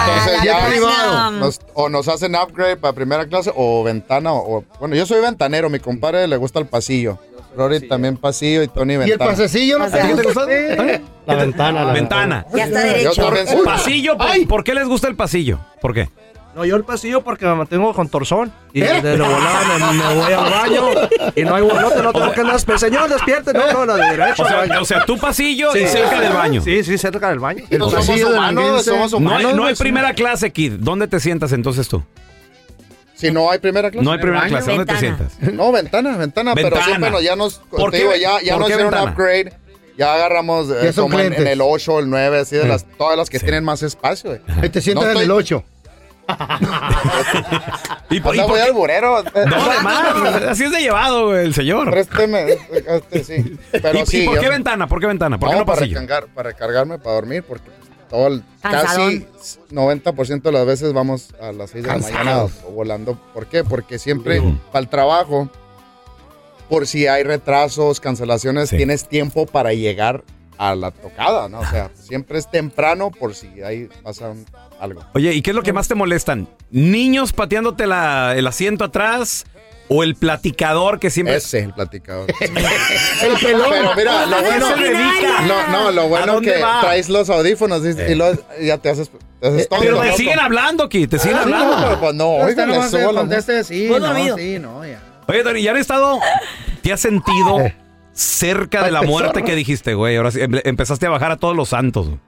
Entonces 0.06 0.38
la 0.38 0.44
ya 0.44 0.66
Platinum. 0.66 1.40
nos- 1.40 1.60
o 1.74 1.88
nos 1.88 2.08
hacen 2.08 2.34
upgrade 2.36 2.76
para 2.76 2.92
primera 2.92 3.26
clase 3.26 3.52
o 3.54 3.82
ventana. 3.84 4.32
O, 4.32 4.64
bueno, 4.80 4.94
yo 4.96 5.04
soy 5.06 5.20
ventanero, 5.20 5.68
mi 5.70 5.78
compadre 5.78 6.26
le 6.26 6.36
gusta 6.36 6.58
el 6.58 6.66
pasillo. 6.66 7.18
Rory 7.56 7.88
también 7.88 8.18
pasillo 8.18 8.62
y 8.62 8.68
Tony 8.68 8.92
¿Y 8.92 8.96
el 8.96 9.00
ventana. 9.10 9.30
pasecillo? 9.30 9.78
¿no? 9.78 9.86
O 9.86 9.88
sea, 9.88 10.04
¿A 10.04 10.08
ti 10.08 10.14
qué 10.14 10.20
te 10.20 10.26
gusta? 10.26 10.46
La 11.26 11.34
ventana, 11.36 11.84
la 11.84 11.92
Ventana. 11.92 12.46
Ya 12.54 12.64
está 12.64 12.80
derecho. 12.80 13.32
Pasillo, 13.64 14.16
¿por, 14.18 14.46
por 14.46 14.64
qué 14.64 14.74
les 14.74 14.86
gusta 14.86 15.08
el 15.08 15.16
pasillo? 15.16 15.58
¿Por 15.80 15.94
qué? 15.94 16.08
No, 16.56 16.64
yo 16.64 16.74
el 16.76 16.84
pasillo 16.84 17.20
porque 17.22 17.44
me 17.44 17.54
mantengo 17.54 17.92
con 17.92 18.08
torzón. 18.08 18.50
Y 18.72 18.82
¿Eh? 18.82 19.02
de 19.02 19.18
lo 19.18 19.26
volada 19.26 19.60
me, 19.78 19.92
me 19.92 20.14
voy 20.14 20.32
al 20.32 20.50
baño. 20.50 20.82
Y 21.36 21.42
no 21.42 21.54
hay 21.54 21.62
bolote, 21.62 22.02
no 22.02 22.12
tengo 22.14 22.32
que 22.32 22.40
andar. 22.40 22.58
Pero 22.64 22.78
señor, 22.78 23.08
despierte. 23.10 23.52
No, 23.52 23.70
no, 23.72 23.84
la 23.84 23.96
de 23.96 24.16
derecho. 24.16 24.42
O 24.42 24.84
sea, 24.86 25.02
o 25.02 25.04
tu 25.04 25.18
pasillo 25.18 25.76
y 25.76 25.80
Sí. 25.80 25.86
cerca 25.88 26.18
del 26.18 26.32
baño. 26.32 26.62
Sí, 26.62 26.82
sí, 26.82 26.96
cerca 26.96 27.28
del 27.28 27.40
baño. 27.40 27.64
No 27.70 27.90
somos 27.90 28.08
humanos, 28.22 28.84
somos 28.86 29.12
No 29.12 29.18
humanos. 29.18 29.50
hay, 29.50 29.54
no 29.56 29.66
hay 29.66 29.74
primera 29.74 30.14
clase, 30.14 30.50
Kid. 30.50 30.74
¿Dónde 30.78 31.06
te 31.08 31.20
sientas 31.20 31.52
entonces 31.52 31.88
tú? 31.88 32.02
Si 33.14 33.30
no 33.30 33.50
hay 33.50 33.58
primera 33.58 33.90
clase. 33.90 34.04
No 34.04 34.12
hay 34.12 34.18
primera 34.18 34.44
el 34.44 34.48
clase. 34.48 34.70
¿Dónde 34.70 34.86
te 34.86 34.98
sientas? 34.98 35.38
No, 35.40 35.72
ventana, 35.72 36.16
ventana, 36.16 36.54
pero 36.54 36.68
Ventana. 36.70 36.84
siempre 36.86 37.10
nos, 37.10 37.22
ya 37.22 37.36
nos, 37.36 37.54
¿Por 37.70 37.90
te 37.90 37.98
qué 37.98 38.02
digo, 38.02 38.14
ya, 38.16 38.40
ya 38.42 38.52
por 38.54 38.60
nos 38.62 38.70
hicieron 38.70 38.94
un 38.94 39.08
upgrade. 39.10 39.52
Ya 39.98 40.14
agarramos 40.14 40.68
eh, 40.70 40.92
como 40.94 41.18
en, 41.20 41.32
el 41.46 41.60
8 41.62 42.00
el 42.00 42.10
9, 42.10 42.40
así 42.40 42.56
de 42.56 42.66
las, 42.68 42.84
todas 42.98 43.16
las 43.16 43.30
que 43.30 43.38
Sí. 43.38 43.44
tienen 43.46 43.64
más 43.64 43.82
espacio. 43.82 44.38
güey. 44.46 44.68
Te 44.70 44.82
sientas 44.82 45.04
No 45.06 45.10
en 45.12 45.16
estoy- 45.16 45.24
el 45.24 45.30
8. 45.30 45.64
¿Y, 48.10 48.20
por- 48.20 48.30
O 48.32 48.34
y 48.34 48.36
sea, 48.38 48.44
por 48.46 48.52
voy 48.52 48.60
qué? 48.60 48.66
al 48.66 48.72
burero. 48.72 49.22
No, 49.22 49.56
además, 49.56 50.42
así 50.48 50.64
es 50.64 50.70
de 50.72 50.80
llevado, 50.80 51.26
güey, 51.28 51.44
el 51.46 51.54
señor. 51.54 51.90
Présteme, 51.90 52.46
este, 52.70 53.24
sí. 53.24 53.58
Pero 53.72 53.98
¿Y, 53.98 54.02
y 54.02 54.06
sí, 54.06 54.24
por 54.26 54.36
yo- 54.36 54.40
qué 54.40 54.48
ventana? 54.48 54.86
¿Por 54.86 55.00
qué 55.00 55.06
ventana? 55.06 55.38
¿Por 55.38 55.48
qué 55.48 55.54
no, 55.54 55.60
no 55.60 55.66
para, 55.66 55.78
pasillo? 55.80 56.00
recargar, 56.00 56.28
para 56.34 56.50
recargarme, 56.50 56.98
para 56.98 57.14
dormir, 57.16 57.44
porque 57.46 57.70
todo 58.08 58.28
el, 58.28 58.42
casi 58.62 59.26
90% 59.70 60.42
de 60.42 60.52
las 60.52 60.66
veces 60.66 60.92
vamos 60.92 61.34
a 61.40 61.52
las 61.52 61.70
6 61.70 61.84
de 61.84 61.90
la 61.90 61.98
mañana 61.98 62.42
o 62.44 62.50
volando. 62.72 63.18
¿Por 63.34 63.46
qué? 63.46 63.64
Porque 63.64 63.98
siempre 63.98 64.40
para 64.72 64.82
el 64.82 64.88
trabajo, 64.88 65.48
por 66.68 66.86
si 66.86 67.06
hay 67.06 67.22
retrasos, 67.24 68.00
cancelaciones, 68.00 68.68
Sí. 68.70 68.76
tienes 68.76 69.08
tiempo 69.08 69.46
para 69.46 69.72
llegar 69.72 70.22
a 70.58 70.74
la 70.74 70.90
tocada, 70.90 71.48
¿no? 71.48 71.58
O 71.60 71.66
sea, 71.66 71.90
siempre 71.94 72.38
es 72.38 72.50
temprano 72.50 73.10
por 73.10 73.34
si 73.34 73.62
ahí 73.62 73.88
pasa 74.02 74.30
un- 74.30 74.46
algo. 74.80 75.02
Oye, 75.14 75.32
¿y 75.34 75.42
qué 75.42 75.50
es 75.50 75.56
lo 75.56 75.62
que 75.62 75.72
más 75.72 75.88
te 75.88 75.94
molestan? 75.94 76.48
¿Niños 76.70 77.32
pateándote 77.32 77.86
la- 77.86 78.34
el 78.36 78.46
asiento 78.46 78.84
atrás? 78.84 79.44
¿O 79.88 80.02
el 80.02 80.16
platicador 80.16 80.98
que 80.98 81.10
siempre... 81.10 81.36
Ese 81.36 81.60
es 81.60 81.64
el 81.66 81.72
platicador. 81.72 82.26
El 82.40 83.34
pelón. 83.40 83.70
Pero 83.70 83.94
mira, 83.96 84.26
lo 84.26 84.40
bueno, 84.42 84.66
se 84.76 84.82
dedica? 84.82 85.40
no, 85.46 85.68
no, 85.68 85.90
lo 85.92 86.02
¿A 86.02 86.06
bueno 86.06 86.40
que 86.40 86.58
va? 86.60 86.80
traes 86.80 87.08
los 87.08 87.30
audífonos 87.30 87.82
y, 87.84 87.90
y 88.10 88.14
lo- 88.16 88.32
ya 88.60 88.78
te 88.78 88.90
haces, 88.90 89.12
te 89.40 89.46
haces 89.46 89.68
tonto. 89.68 89.84
Pero 89.84 90.00
te 90.00 90.08
¿no? 90.10 90.16
siguen 90.16 90.40
hablando, 90.40 90.88
Kid, 90.88 91.08
te 91.08 91.20
siguen 91.20 91.36
Ah, 91.38 91.42
sí, 91.44 91.50
no, 91.50 91.56
hablando. 91.56 91.86
pero 91.86 92.00
pues 92.00 92.14
no, 92.14 92.28
oigan, 92.30 92.90
subo 92.90 93.12
la 93.12 93.20
conteste 93.20 93.62
sí, 93.62 93.88
no, 93.88 94.36
sí, 94.36 94.58
no, 94.58 94.84
ya. 94.84 95.00
Oye, 95.28 95.44
Tony, 95.44 95.62
¿ya 95.62 95.70
han 95.70 95.76
estado... 95.76 96.18
¿Te 96.82 96.92
has 96.92 97.00
sentido 97.00 97.58
cerca 98.12 98.82
de 98.82 98.90
la 98.90 99.02
muerte 99.02 99.44
que 99.44 99.54
dijiste, 99.54 99.94
güey? 99.94 100.16
Ahora 100.16 100.32
sí, 100.32 100.40
em- 100.40 100.60
empezaste 100.64 101.06
a 101.06 101.10
bajar 101.10 101.30
a 101.30 101.36
todos 101.36 101.54
los 101.54 101.68
santos. 101.68 102.06
güey. 102.08 102.18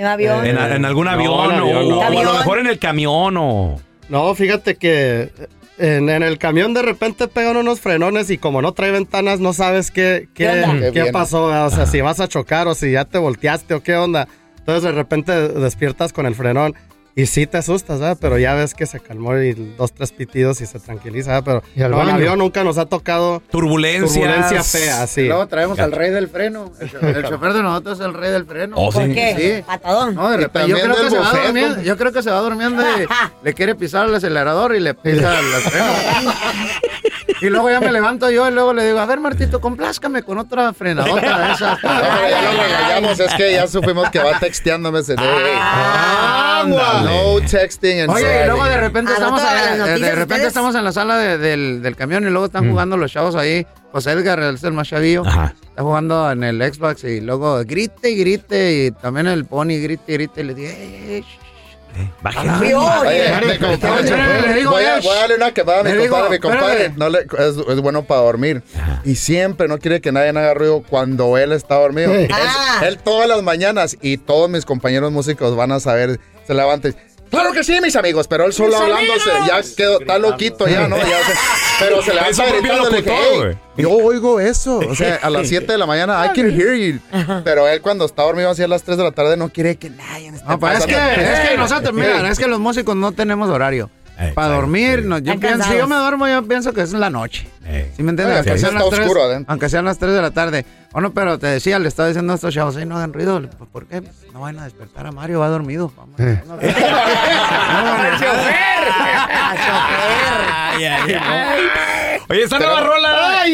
En 0.00 0.06
avión. 0.06 0.46
En, 0.46 0.56
en 0.56 0.84
algún 0.86 1.04
No, 1.04 1.10
avión, 1.10 1.30
o, 1.34 1.42
avión, 1.42 1.88
no. 1.90 1.98
o 1.98 2.02
a 2.02 2.10
lo 2.10 2.32
mejor 2.32 2.58
en 2.58 2.66
el 2.68 2.78
camión 2.78 3.36
o... 3.36 3.78
No, 4.08 4.34
fíjate 4.34 4.76
que 4.76 5.30
en, 5.76 6.08
en 6.08 6.22
el 6.22 6.38
camión 6.38 6.72
de 6.72 6.80
repente 6.80 7.28
pegan 7.28 7.58
unos 7.58 7.80
frenones 7.80 8.30
y 8.30 8.38
como 8.38 8.62
no 8.62 8.72
trae 8.72 8.92
ventanas 8.92 9.40
no 9.40 9.52
sabes 9.52 9.90
qué, 9.90 10.26
¿Qué 10.32 10.90
qué, 10.94 11.12
pasó, 11.12 11.44
o 11.66 11.70
sea, 11.70 11.84
si 11.84 12.00
vas 12.00 12.18
a 12.18 12.28
chocar 12.28 12.66
o 12.66 12.74
si 12.74 12.92
ya 12.92 13.04
te 13.04 13.18
volteaste 13.18 13.74
o 13.74 13.82
qué 13.82 13.94
onda. 13.96 14.26
Entonces 14.58 14.84
de 14.84 14.92
repente 14.92 15.32
despiertas 15.48 16.14
con 16.14 16.24
el 16.24 16.34
frenón 16.34 16.74
y 17.16 17.26
sí 17.26 17.46
te 17.46 17.58
asustas, 17.58 17.98
¿verdad? 18.00 18.16
Pero 18.20 18.38
ya 18.38 18.54
ves 18.54 18.74
que 18.74 18.86
se 18.86 19.00
calmó 19.00 19.36
y 19.36 19.52
dos, 19.76 19.92
tres 19.92 20.12
pitidos 20.12 20.60
y 20.60 20.66
se 20.66 20.78
tranquiliza, 20.78 21.40
¿verdad? 21.40 21.44
Pero 21.44 21.62
Y 21.76 21.82
al 21.82 21.90
no, 21.90 21.96
baño. 21.98 22.14
avión 22.14 22.38
nunca 22.38 22.62
nos 22.64 22.78
ha 22.78 22.86
tocado 22.86 23.42
Turbulencias. 23.50 24.12
turbulencia 24.14 24.62
fea, 24.62 25.06
sí. 25.06 25.26
Luego 25.26 25.46
traemos 25.48 25.78
al 25.78 25.92
rey 25.92 26.10
del 26.10 26.28
freno. 26.28 26.72
El, 26.80 26.90
cho- 26.92 27.00
el 27.00 27.24
chofer 27.28 27.52
de 27.52 27.62
nosotros 27.62 27.98
es 28.00 28.06
el 28.06 28.14
rey 28.14 28.30
del 28.30 28.44
freno. 28.46 28.76
Oh, 28.78 28.90
¿Por 28.90 29.04
sí. 29.06 29.12
qué? 29.14 29.56
Sí. 29.58 29.62
Patadón. 29.66 30.14
No, 30.14 30.30
de 30.30 30.36
repente, 30.36 30.68
yo 30.70 30.76
creo, 30.78 30.94
que 30.96 31.10
se 31.10 31.18
va 31.18 31.32
durmiendo, 31.44 31.82
yo 31.82 31.96
creo 31.96 32.12
que 32.12 32.22
se 32.22 32.30
va 32.30 32.38
durmiendo 32.40 32.82
y 32.82 33.06
le 33.44 33.54
quiere 33.54 33.74
pisar 33.74 34.06
el 34.08 34.14
acelerador 34.14 34.74
y 34.74 34.80
le 34.80 34.94
pisa 34.94 35.38
el 35.38 35.44
freno. 35.46 35.86
Y 37.40 37.48
luego 37.48 37.70
ya 37.70 37.80
me 37.80 37.90
levanto 37.90 38.30
yo 38.30 38.46
y 38.48 38.52
luego 38.52 38.74
le 38.74 38.84
digo, 38.86 38.98
a 39.00 39.06
ver 39.06 39.18
Martito, 39.20 39.60
complázcame 39.60 40.22
con 40.22 40.38
otra 40.38 40.72
frenadota 40.74 41.38
de 41.46 41.52
esas. 41.52 41.78
No, 41.82 41.88
pero 41.90 42.28
ya 42.30 42.42
lo 42.52 42.62
regañamos, 42.62 43.18
es 43.20 43.34
que 43.34 43.52
ya 43.54 43.66
supimos 43.66 44.10
que 44.10 44.18
va 44.18 44.38
texteándome 44.38 45.00
ese 45.00 45.16
No 45.16 45.22
texting 47.48 48.00
and 48.02 48.10
Oye, 48.10 48.42
y 48.42 48.46
luego 48.46 48.64
de 48.64 48.76
repente 48.76 49.12
estamos, 49.12 49.42
rato 49.42 49.84
de 50.00 50.14
repente 50.14 50.46
estamos 50.46 50.74
en 50.74 50.84
la 50.84 50.92
sala 50.92 51.16
de- 51.18 51.38
del, 51.38 51.82
del 51.82 51.96
camión 51.96 52.24
y 52.26 52.30
luego 52.30 52.46
están 52.46 52.68
jugando 52.70 52.96
los 52.96 53.10
chavos 53.12 53.34
ahí. 53.36 53.66
José 53.92 54.12
Edgar, 54.12 54.38
el, 54.40 54.54
es 54.54 54.62
el 54.64 54.72
más 54.72 54.88
chavillo, 54.88 55.22
Ajá. 55.26 55.54
está 55.62 55.82
jugando 55.82 56.30
en 56.30 56.44
el 56.44 56.62
Xbox 56.72 57.02
y 57.04 57.20
luego 57.20 57.60
grite 57.64 58.10
y 58.10 58.16
grite 58.16 58.72
y 58.86 58.90
también 58.92 59.26
el 59.26 59.44
Pony 59.46 59.80
grite 59.82 60.02
y 60.08 60.12
grite 60.12 60.40
y 60.42 60.44
le 60.44 60.54
digo, 60.54 60.68
"Ey, 60.70 61.04
ey, 61.08 61.24
shh". 61.94 62.22
Bájenle. 62.22 62.74
Oye, 62.74 63.46
mi 63.46 63.58
compadre, 63.58 64.10
Le 64.48 64.54
digo, 64.54 64.70
voy, 64.70 64.84
a, 64.84 64.96
"Eh, 64.98 65.00
voy 65.02 65.16
a 65.16 65.20
darle 65.20 65.34
una 65.36 65.52
quemada 65.52 65.80
a 65.80 65.84
mi 65.84 65.90
compadre. 66.08 66.30
Mi 66.30 66.38
compadre 66.38 66.92
no 66.96 67.08
le- 67.08 67.20
es, 67.20 67.56
es 67.68 67.80
bueno 67.80 68.02
para 68.04 68.20
dormir. 68.22 68.62
Y 69.04 69.14
siempre 69.16 69.68
no 69.68 69.78
quiere 69.78 70.00
que 70.00 70.12
nadie 70.12 70.30
haga 70.30 70.54
ruido 70.54 70.82
cuando 70.88 71.36
él 71.38 71.52
está 71.52 71.76
dormido. 71.76 72.12
Él, 72.14 72.28
Ah. 72.32 72.82
él 72.86 72.98
todas 72.98 73.28
las 73.28 73.42
mañanas 73.42 73.96
y 74.00 74.16
todos 74.18 74.48
mis 74.50 74.64
compañeros 74.64 75.10
músicos 75.12 75.56
van 75.56 75.72
a 75.72 75.80
saber, 75.80 76.20
se 76.46 76.54
levantan. 76.54 76.94
Claro 77.30 77.52
que 77.52 77.62
sí, 77.64 77.80
mis 77.80 77.94
amigos, 77.96 78.26
pero 78.28 78.44
él 78.44 78.52
solo 78.52 78.76
hablándose, 78.76 79.30
ya 79.46 79.60
quedó, 79.76 80.00
está 80.00 80.18
loquito 80.18 80.66
ya, 80.68 80.88
¿no? 80.88 80.96
Ya 80.98 81.04
se- 81.04 81.32
pero 81.78 82.02
se 82.02 82.12
levanta 82.14 82.44
gritando, 82.46 82.90
le 82.90 82.96
dije, 83.02 83.10
"Hey, 83.16 83.38
güey". 83.38 83.56
yo 83.76 83.90
oigo 83.92 84.40
eso. 84.40 84.78
O 84.78 84.94
sea, 84.94 85.20
a 85.22 85.30
las 85.30 85.48
7 85.48 85.72
de 85.72 85.78
la 85.78 85.86
mañana, 85.86 86.26
I 86.26 86.30
can 86.34 86.50
hear 86.50 86.74
you. 86.74 86.98
Pero 87.44 87.68
él 87.68 87.80
cuando 87.80 88.04
está 88.04 88.22
dormido 88.24 88.50
así 88.50 88.62
a 88.62 88.68
las 88.68 88.82
3 88.82 88.98
de 88.98 89.04
la 89.04 89.12
tarde 89.12 89.36
no 89.36 89.48
quiere 89.48 89.76
que 89.76 89.90
nadie 89.90 90.28
esté 90.28 90.44
No, 90.44 90.68
es 90.72 90.86
que, 90.86 90.94
es 90.94 91.48
que 91.50 91.56
nosotros, 91.56 91.94
mira, 91.94 92.28
es 92.30 92.38
que 92.38 92.46
los 92.48 92.58
músicos 92.58 92.96
no 92.96 93.12
tenemos 93.12 93.48
horario. 93.48 93.90
Eh, 94.18 94.32
Para 94.34 94.56
dormir, 94.56 95.00
sí. 95.00 95.06
no, 95.08 95.18
yo 95.18 95.40
pienso, 95.40 95.66
si 95.70 95.78
yo 95.78 95.86
me 95.86 95.96
duermo, 95.96 96.28
yo 96.28 96.42
pienso 96.46 96.74
que 96.74 96.82
es 96.82 96.92
en 96.92 97.00
la 97.00 97.08
noche. 97.08 97.48
Eh. 97.64 97.90
¿Sí 97.96 98.02
me 98.02 98.10
entiendes? 98.10 98.36
Aunque, 98.38 98.58
sean 98.58 98.74
las 98.74 98.90
tres, 98.90 99.00
oscuro 99.00 99.22
adentro. 99.22 99.50
aunque 99.50 99.68
sean 99.70 99.84
las 99.86 99.98
3 99.98 100.12
de 100.12 100.20
la 100.20 100.30
tarde. 100.30 100.66
Bueno, 100.92 101.12
pero 101.12 101.38
te 101.38 101.46
decía, 101.46 101.78
le 101.78 101.86
estaba 101.88 102.08
diciendo 102.08 102.32
a 102.32 102.36
estos 102.36 102.52
chavos, 102.52 102.76
"Ey, 102.76 102.84
no 102.84 102.96
hagan 102.96 103.12
ruido. 103.12 103.40
Pues, 103.58 103.70
¿Por 103.70 103.86
qué? 103.86 104.02
No 104.32 104.40
van 104.40 104.58
a 104.58 104.64
despertar 104.64 105.06
a 105.06 105.12
Mario, 105.12 105.38
va 105.40 105.48
dormido. 105.48 105.92
Vamos. 105.96 106.18
Ay, 110.72 110.84
ay, 110.84 111.14
ay. 111.14 111.60
Oye, 112.28 112.42
esta 112.42 112.58
nueva 112.58 112.80
rola. 112.80 113.44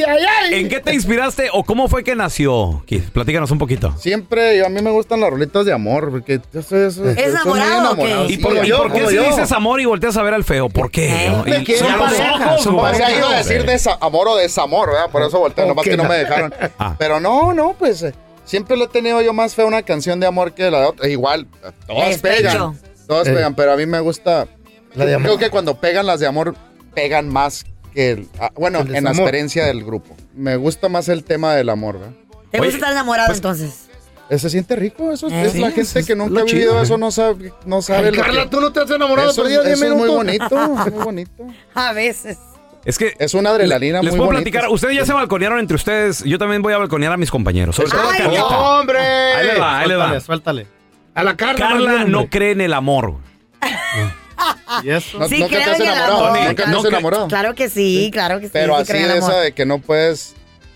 ¿En 0.51 0.69
qué 0.69 0.81
te 0.81 0.95
inspiraste 0.95 1.49
o 1.53 1.65
cómo 1.65 1.89
fue 1.89 2.05
que 2.05 2.15
nació? 2.15 2.83
Platícanos 3.13 3.51
un 3.51 3.59
poquito. 3.59 3.95
Siempre, 3.99 4.59
yo- 4.59 4.67
a 4.67 4.69
mí 4.69 4.81
me 4.83 4.91
gustan 4.91 5.21
las 5.21 5.31
rolitas 5.31 5.65
de 5.65 5.73
amor, 5.73 6.11
porque 6.11 6.41
yo 6.53 6.63
soy, 6.63 6.87
eso, 6.89 7.09
¿Eres 7.09 7.35
soy 7.43 7.51
muy 7.51 7.61
enamorado 7.61 7.93
o 7.93 7.97
qué? 7.97 8.25
¿Y 8.33 8.37
Sí, 8.37 8.39
por, 8.39 8.53
como 8.53 8.65
y 8.65 8.69
yo, 8.69 8.79
por 8.79 8.87
qué 8.93 8.99
como 8.99 9.11
si 9.11 9.17
yo. 9.17 9.23
dices 9.25 9.53
amor 9.53 9.81
y 9.81 9.85
volteas 9.85 10.17
a 10.17 10.23
ver 10.23 10.35
al 10.35 10.45
feo? 10.45 10.69
¿por 10.69 10.91
qué? 10.91 11.27
Eh, 11.27 11.33
Y- 11.47 11.51
Me 11.51 11.59
los 11.59 11.99
pareja, 11.99 12.47
ojos, 12.53 12.63
son 12.63 12.75
güey. 12.77 12.95
Iba 12.97 13.31
a 13.31 13.37
decir 13.39 13.65
desa- 13.65 13.99
amor 14.01 14.29
o 14.29 14.37
desamor, 14.37 14.89
¿verdad? 14.91 15.11
Por 15.11 15.23
eso 15.23 15.39
volteé, 15.39 15.67
nomás 15.67 15.85
que 15.85 15.97
no 15.97 16.03
no. 16.05 16.09
me 16.09 16.17
dejaron. 16.17 16.55
Ah. 16.79 16.95
Pero 16.99 17.21
no, 17.21 17.53
no, 17.55 17.75
pues 17.79 18.03
eh, 18.03 18.13
siempre 18.45 18.77
le 18.77 18.85
he 18.85 18.89
tenido 18.89 19.21
yo 19.23 19.33
más 19.33 19.55
fe 19.55 19.63
a 19.63 19.67
una 19.67 19.83
canción 19.83 20.21
de 20.21 20.27
amor 20.27 20.53
que 20.53 20.71
la 20.71 20.81
de 20.81 20.87
otra. 20.87 21.09
Igual, 21.09 21.47
eh, 21.65 21.71
todas 21.87 22.09
Despecho. 22.11 22.37
pegan. 22.43 22.81
Todas 23.07 23.29
Eh. 23.29 23.33
pegan, 23.33 23.55
pero 23.55 23.73
a 23.73 23.77
mí 23.77 23.87
me 23.87 24.01
gusta. 24.01 24.47
La 24.95 25.05
de 25.07 25.15
amor. 25.15 25.27
Creo 25.27 25.39
que 25.39 25.51
cuando 25.51 25.79
pegan 25.81 26.07
las 26.07 26.21
de 26.21 26.27
amor, 26.27 26.55
pegan 26.95 27.29
más 27.29 27.65
que 27.97 28.11
el. 28.13 28.29
ah, 28.39 28.51
bueno, 28.55 28.81
El 28.81 28.87
en 28.95 29.05
la 29.05 29.11
desamor. 29.11 29.23
experiencia 29.23 29.67
del 29.67 29.83
grupo. 29.85 30.15
Me 30.35 30.57
gusta 30.57 30.89
más 30.89 31.09
el 31.09 31.25
tema 31.25 31.55
del 31.55 31.69
amor, 31.71 31.99
¿verdad? 31.99 32.15
¿Te 32.53 32.61
Oye, 32.61 32.69
gusta 32.69 32.77
estar 32.77 32.93
enamorado 32.93 33.27
pues- 33.29 33.39
entonces? 33.39 33.83
Eh, 34.29 34.39
Se 34.39 34.51
siente 34.51 34.75
rico, 34.77 35.13
eso 35.13 35.29
Eh, 35.29 35.43
es 35.47 35.53
sí, 35.53 35.59
la 35.61 35.69
eso 35.69 35.77
gente 35.77 36.01
es 36.01 36.07
que 36.07 36.17
nunca 36.17 36.33
lo 36.35 36.41
ha 36.41 36.45
vivido 36.45 36.73
chido. 36.73 36.83
eso, 36.83 36.99
no 36.99 37.11
sabe, 37.13 37.53
no 37.65 37.81
sabe 37.83 38.11
lo 38.13 38.23
Carla, 38.23 38.43
que- 38.45 38.49
tú 38.51 38.61
no 38.61 38.73
te 38.73 38.81
has 38.81 38.91
enamorado 38.91 39.31
Eso, 39.31 39.43
por 39.43 39.49
10 39.49 39.65
eso 39.67 39.85
es 39.85 39.95
muy 39.95 40.09
bonito, 40.09 40.69
muy 40.69 40.91
bonito. 41.05 41.47
A 41.75 41.93
veces. 41.93 42.37
Es 42.85 42.99
que 42.99 43.15
Es 43.19 43.35
una 43.35 43.51
adrenalina 43.51 44.01
les 44.03 44.13
muy 44.13 44.19
puedo 44.19 44.31
bonita. 44.33 44.43
platicar. 44.51 44.69
Ustedes 44.71 44.95
ya 44.97 45.05
se 45.07 45.13
balconearon 45.13 45.59
entre 45.59 45.75
ustedes. 45.77 46.23
Yo 46.25 46.39
también 46.39 46.63
voy 46.63 46.73
a 46.73 46.79
balconear 46.79 47.13
a 47.13 47.17
mis 47.17 47.31
compañeros. 47.33 47.75
Sobre 47.77 47.91
todo 47.91 48.01
a 48.01 48.13
Ay, 48.13 48.19
Carlita. 48.19 48.41
no. 48.43 48.49
¡Hombre! 48.81 48.99
Ahí 49.01 49.47
le 49.47 49.59
va, 49.59 49.79
ahí 49.81 49.89
le 49.89 49.97
va. 49.97 50.05
Suéltale, 50.21 50.21
suéltale. 50.21 50.67
A 51.15 51.25
la 51.25 51.37
Carla. 51.37 51.69
Carla 51.69 52.05
no 52.05 52.29
cree 52.29 52.51
en 52.53 52.61
el 52.61 52.73
amor. 52.75 53.15
¿Y 54.83 54.91
eso? 54.91 55.19
No- 55.19 55.29
sí, 55.29 55.39
nunca 55.41 55.57
te 55.57 55.63
creo 55.63 55.73
has 55.75 55.81
el 55.81 55.87
enamorado, 55.87 56.27
amor. 56.27 56.39
nunca 56.39 56.49
te 56.49 56.55
claro, 56.57 56.77
has 56.77 56.83
que- 56.83 56.89
enamorado. 56.89 57.29
Claro 57.29 57.55
que 57.55 57.69
sí, 57.71 58.11
claro 58.13 58.41
que 58.41 58.47
sí. 58.47 58.51
Pero 58.53 58.77
sí 58.85 58.93
así 58.93 59.03
de 59.03 59.19
esa 59.19 59.41
de 59.41 59.53
que 59.53 59.67
no 59.67 59.79
puedes, 59.79 60.35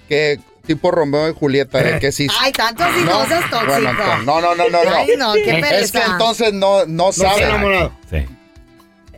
que 0.09 0.41
tipo 0.67 0.91
Romeo 0.91 1.29
y 1.29 1.35
Julieta, 1.35 1.79
de 1.83 1.99
que 1.99 2.13
sí. 2.13 2.27
Ay, 2.41 2.53
tanto 2.53 2.85
así 2.85 3.01
no. 3.05 3.19
Bueno, 3.67 3.91
entonces, 3.91 4.25
no, 4.27 4.41
no, 4.41 4.55
no, 4.55 4.69
no, 4.69 4.85
no. 4.85 4.91
Ay, 4.95 5.09
no, 5.19 5.33
qué 5.35 5.59
pereza. 5.61 5.79
Es 5.81 5.93
que 5.93 6.03
entonces 6.11 6.53
no, 6.53 6.85
no 6.87 7.07
No 7.07 7.13
saben. 7.13 7.45
enamorado. 7.49 7.93
Sí. 8.11 8.27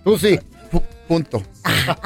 Tú 0.04 0.18
sí. 0.18 0.38
Pu- 0.70 0.82
Punto. 1.06 1.42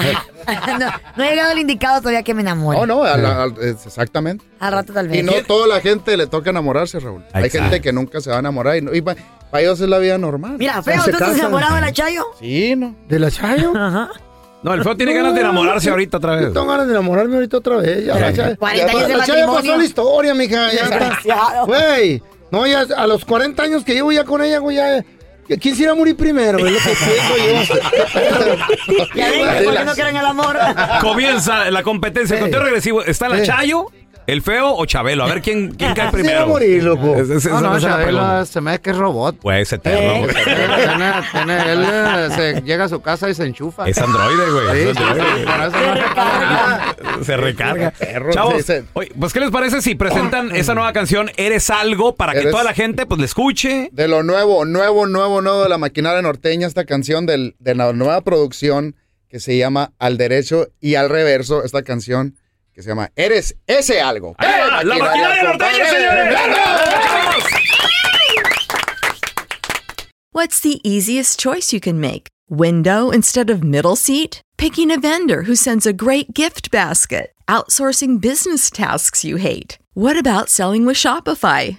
no, 0.78 0.86
no 1.16 1.24
he 1.24 1.30
llegado 1.30 1.52
el 1.52 1.58
indicado 1.60 2.00
todavía 2.00 2.22
que 2.22 2.34
me 2.34 2.40
enamore. 2.42 2.78
No, 2.78 2.86
no, 2.86 3.04
la- 3.04 3.44
al- 3.44 3.54
exactamente. 3.62 4.44
Al 4.58 4.72
rato 4.72 4.92
tal 4.92 5.08
vez. 5.08 5.18
Y 5.18 5.22
no 5.22 5.32
toda 5.46 5.66
la 5.66 5.80
gente 5.80 6.16
le 6.16 6.26
toca 6.26 6.50
enamorarse, 6.50 6.98
Raúl. 6.98 7.24
Hay 7.32 7.48
gente 7.50 7.80
que 7.80 7.92
nunca 7.92 8.20
se 8.20 8.30
va 8.30 8.36
a 8.36 8.40
enamorar 8.40 8.76
y, 8.76 8.82
no- 8.82 8.94
y 8.94 9.00
para 9.50 9.62
ellos 9.62 9.80
es 9.80 9.88
la 9.88 9.98
vida 9.98 10.18
normal. 10.18 10.56
Mira, 10.58 10.82
feo, 10.82 11.02
¿tú 11.04 11.10
estás 11.10 11.38
enamorado 11.38 11.74
de 11.76 11.80
la 11.80 11.92
Chayo? 11.92 12.24
Sí, 12.38 12.74
¿no? 12.76 12.94
¿De 13.08 13.18
la 13.18 13.30
Chayo? 13.30 13.72
Ajá. 13.76 14.10
No, 14.62 14.74
el 14.74 14.82
feo 14.82 14.96
tiene 14.96 15.12
ganas 15.14 15.34
de 15.34 15.40
enamorarse 15.40 15.90
ahorita 15.90 16.16
otra 16.16 16.34
vez. 16.36 16.46
Yo 16.46 16.52
tengo 16.52 16.66
ganas 16.66 16.86
de 16.86 16.92
enamorarme 16.92 17.34
ahorita 17.36 17.56
otra 17.58 17.76
vez. 17.76 18.04
Ya, 18.04 18.18
la 18.18 18.32
Chayo- 18.32 18.56
40 18.58 18.90
años 18.90 19.08
de 19.08 19.16
la 19.16 19.24
Chayo 19.24 19.46
pasó 19.52 19.76
la 19.76 19.84
historia, 19.84 20.34
mija. 20.34 20.72
Ya 20.72 20.80
está. 20.80 21.62
Güey, 21.66 22.22
no, 22.50 22.66
ya 22.66 22.80
a 22.96 23.06
los 23.06 23.24
40 23.24 23.62
años 23.62 23.84
que 23.84 23.94
llevo 23.94 24.10
ya 24.12 24.24
con 24.24 24.42
ella, 24.42 24.58
güey, 24.58 24.76
ya, 24.76 25.04
¿Quién 25.60 25.76
se 25.76 25.84
iba 25.84 25.92
a 25.92 25.94
morir 25.94 26.16
primero? 26.16 26.58
Es 26.58 26.64
lo 26.72 26.78
que 26.78 26.96
pienso 26.96 27.76
yo. 27.76 29.06
Ya 29.14 29.30
ven, 29.30 29.64
¿por 29.64 29.74
qué 29.76 29.84
no 29.84 29.94
quieren 29.94 30.16
el 30.16 30.26
amor? 30.26 30.58
Comienza 31.00 31.70
la 31.70 31.82
competencia. 31.84 32.34
El 32.36 32.42
conteo 32.42 32.62
regresivo. 32.64 33.02
¿Está 33.04 33.28
la. 33.28 33.42
Chayo, 33.44 33.86
el 34.26 34.42
feo 34.42 34.74
o 34.74 34.84
Chabelo? 34.86 35.24
A 35.24 35.28
ver 35.28 35.42
quién, 35.42 35.72
quién 35.74 35.94
cae 35.94 35.96
Se 35.96 35.96
iba 35.96 36.08
a 36.08 36.12
primero. 36.12 36.46
morir, 36.48 36.82
loco. 36.84 37.14
Es- 37.16 37.30
es- 37.30 37.44
No, 37.46 37.60
no, 37.60 37.74
la 37.74 37.80
Chabelo 37.80 38.46
se 38.46 38.60
me 38.60 38.72
ve 38.72 38.80
que 38.80 38.90
es 38.90 38.96
robot. 38.96 39.36
Pues 39.40 39.72
eterno. 39.72 40.26
tiene- 41.32 41.72
él 41.72 41.86
eh, 41.90 42.28
se 42.34 42.62
llega 42.62 42.84
a 42.84 42.88
su 42.88 43.00
casa 43.00 43.28
y 43.30 43.34
se 43.34 43.44
enchufa. 43.44 43.88
Es 43.88 43.98
androide, 43.98 44.50
güey. 44.50 44.94
Sí, 44.94 45.00
Se 47.24 47.36
recarga. 47.36 47.90
Perro, 47.92 48.32
Chavos, 48.32 48.64
oye, 48.94 49.10
pues 49.18 49.32
¿qué 49.32 49.40
les 49.40 49.50
parece 49.50 49.80
si 49.82 49.94
presentan 49.94 50.54
esa 50.54 50.74
nueva 50.74 50.92
canción 50.92 51.30
Eres 51.36 51.70
algo 51.70 52.14
para 52.16 52.32
que 52.32 52.40
Eres- 52.40 52.50
toda 52.50 52.64
la 52.64 52.74
gente 52.74 53.06
pues 53.06 53.18
le 53.20 53.26
escuche? 53.26 53.88
De 53.92 54.08
lo 54.08 54.22
nuevo, 54.22 54.64
nuevo, 54.64 55.06
nuevo, 55.06 55.40
nuevo 55.42 55.62
de 55.62 55.68
la 55.68 55.78
maquinaria 55.78 56.22
norteña, 56.22 56.66
esta 56.66 56.84
canción 56.84 57.26
del- 57.26 57.54
de 57.58 57.74
la 57.74 57.92
nueva 57.92 58.20
producción 58.22 58.96
que 59.28 59.40
se 59.40 59.56
llama 59.56 59.92
Al 59.98 60.18
Derecho 60.18 60.68
y 60.80 60.94
al 60.94 61.08
Reverso, 61.10 61.64
esta 61.64 61.82
canción 61.82 62.36
que 62.76 62.82
se 62.82 62.90
llama 62.90 63.10
Eres 63.16 63.54
ese 63.66 64.02
algo. 64.02 64.34
Ahí 64.36 64.48
va, 64.48 64.84
la 64.84 64.98
maquinaria 64.98 65.42
norteña, 65.44 65.50
compadre! 65.50 65.86
señores. 65.86 67.46
What's 70.32 70.60
the 70.60 70.80
easiest 70.84 71.40
choice 71.40 71.72
you 71.72 71.80
can 71.80 71.98
make? 71.98 72.28
Window 72.50 73.10
instead 73.10 73.48
of 73.48 73.64
middle 73.64 73.96
seat? 73.96 74.42
Picking 74.58 74.90
a 74.90 75.00
vendor 75.00 75.44
who 75.44 75.56
sends 75.56 75.86
a 75.86 75.94
great 75.94 76.34
gift 76.34 76.70
basket? 76.70 77.32
Outsourcing 77.48 78.20
business 78.20 78.70
tasks 78.70 79.24
you 79.24 79.36
hate? 79.36 79.78
What 79.94 80.18
about 80.18 80.50
selling 80.50 80.84
with 80.84 80.98
Shopify? 80.98 81.78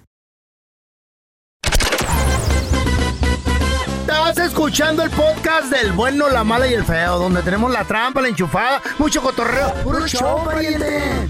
Estás 4.31 4.47
escuchando 4.47 5.03
el 5.03 5.09
podcast 5.09 5.69
del 5.69 5.91
bueno, 5.91 6.29
la 6.29 6.45
mala 6.45 6.65
y 6.65 6.73
el 6.73 6.85
feo, 6.85 7.19
donde 7.19 7.41
tenemos 7.41 7.69
la 7.69 7.83
trampa, 7.83 8.21
la 8.21 8.29
enchufada, 8.29 8.81
mucho 8.97 9.21
cotorreo. 9.21 9.73
¡Puro 9.83 10.07
show, 10.07 10.45
pariente! 10.45 11.27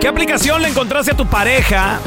¿Qué 0.00 0.08
aplicación 0.08 0.62
le 0.62 0.68
encontraste 0.68 1.12
a 1.12 1.16
tu 1.18 1.26
pareja? 1.26 2.00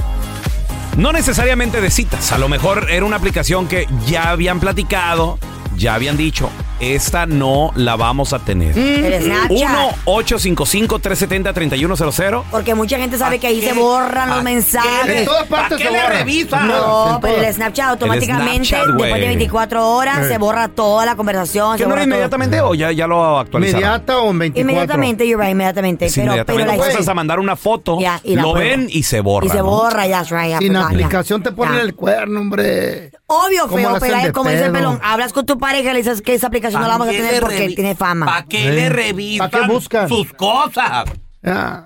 No 0.97 1.11
necesariamente 1.11 1.79
de 1.79 1.91
citas. 1.91 2.31
A 2.31 2.39
lo 2.39 2.49
mejor 2.49 2.89
era 2.89 3.05
una 3.05 3.17
aplicación 3.17 3.67
que 3.67 3.87
ya 4.07 4.31
habían 4.31 4.59
platicado, 4.59 5.37
ya 5.75 5.93
habían 5.93 6.17
dicho, 6.17 6.49
esta 6.79 7.25
no 7.25 7.71
la 7.75 7.95
vamos 7.95 8.33
a 8.33 8.39
tener. 8.39 8.77
El 8.77 9.23
Snapchat. 9.23 9.95
1-855-370-3100. 10.05 12.43
Porque 12.51 12.75
mucha 12.75 12.97
gente 12.97 13.17
sabe 13.17 13.39
que 13.39 13.47
ahí 13.47 13.61
se 13.61 13.73
borran 13.73 14.29
los 14.29 14.43
mensajes. 14.43 15.19
En 15.21 15.25
todas 15.25 15.47
partes 15.47 15.77
se 15.79 15.89
borran. 15.89 16.27
No, 16.67 17.15
En 17.15 17.21
pero 17.21 17.41
el. 17.41 17.53
Snapchat 17.53 17.89
automáticamente, 17.89 18.65
Snapchat, 18.67 18.87
después 18.87 19.13
de 19.21 19.27
24 19.27 19.87
horas, 19.89 20.25
Eh. 20.25 20.29
se 20.29 20.37
borra 20.37 20.67
toda 20.69 21.05
la 21.05 21.15
conversación. 21.15 21.77
¿Que 21.77 21.83
se 21.83 21.89
no 21.89 21.93
era 21.93 21.95
borra 21.95 22.03
todo. 22.03 22.13
inmediatamente 22.15 22.61
o 22.61 22.73
ya, 22.75 22.91
ya 22.91 23.07
lo 23.07 23.39
actualizaron? 23.39 23.81
¿Inmediata 23.81 24.19
o 24.19 24.31
en 24.31 24.39
24? 24.39 24.71
Inmediatamente, 24.71 25.27
you're 25.27 25.43
right, 25.43 25.51
inmediatamente. 25.53 26.09
Sí, 26.09 26.15
pero, 26.21 26.25
inmediatamente 26.27 26.65
pero 26.67 26.77
la- 26.77 26.83
empiezas 26.85 27.07
a 27.07 27.13
mandar 27.13 27.39
una 27.39 27.55
foto, 27.55 27.99
Ya, 27.99 28.19
y 28.23 28.35
la 28.35 28.41
lo 28.43 28.53
prueba. 28.53 28.69
ven 28.69 28.87
y 28.89 29.03
se 29.03 29.21
borra. 29.21 29.47
Y 29.47 29.49
se 29.49 29.57
¿no? 29.57 29.65
borra, 29.65 30.05
ya, 30.07 30.23
right, 30.23 30.49
ya, 30.51 30.57
Sin 30.59 30.73
ya. 30.73 30.85
aplicación 30.87 31.41
te 31.43 31.51
ponen 31.51 31.75
Ya. 31.75 31.81
el 31.81 31.95
cuerno, 31.95 32.39
hombre. 32.41 33.11
Obvio, 33.27 33.63
¿Cómo 33.67 33.77
feo, 33.77 33.91
la 33.93 33.99
pero 33.99 34.15
hacen 34.15 34.27
de 34.27 34.33
como 34.33 34.49
dice 34.49 34.65
el 34.65 34.71
pedo? 34.71 34.81
pelón, 34.83 34.99
hablas 35.03 35.33
con 35.33 35.45
tu 35.45 35.57
pareja 35.57 35.89
y 35.89 35.93
le 35.93 35.99
dices 35.99 36.21
que 36.21 36.33
esa 36.33 36.49
aplicación 36.67 36.81
no 36.81 36.87
la 36.87 36.93
vamos 36.97 37.07
a 37.07 37.11
tener 37.11 37.41
porque 37.41 37.69
tiene 37.69 37.95
fama. 37.95 38.25
¿Para 38.25 38.45
qué 38.45 38.57
Sí. 38.63 38.67
le 38.69 38.89
revisan 38.89 39.49
¿Pa' 39.49 39.59
qué 39.61 39.67
buscan? 39.67 40.07
sus 40.09 40.33
cosas? 40.33 41.05
Ya. 41.43 41.83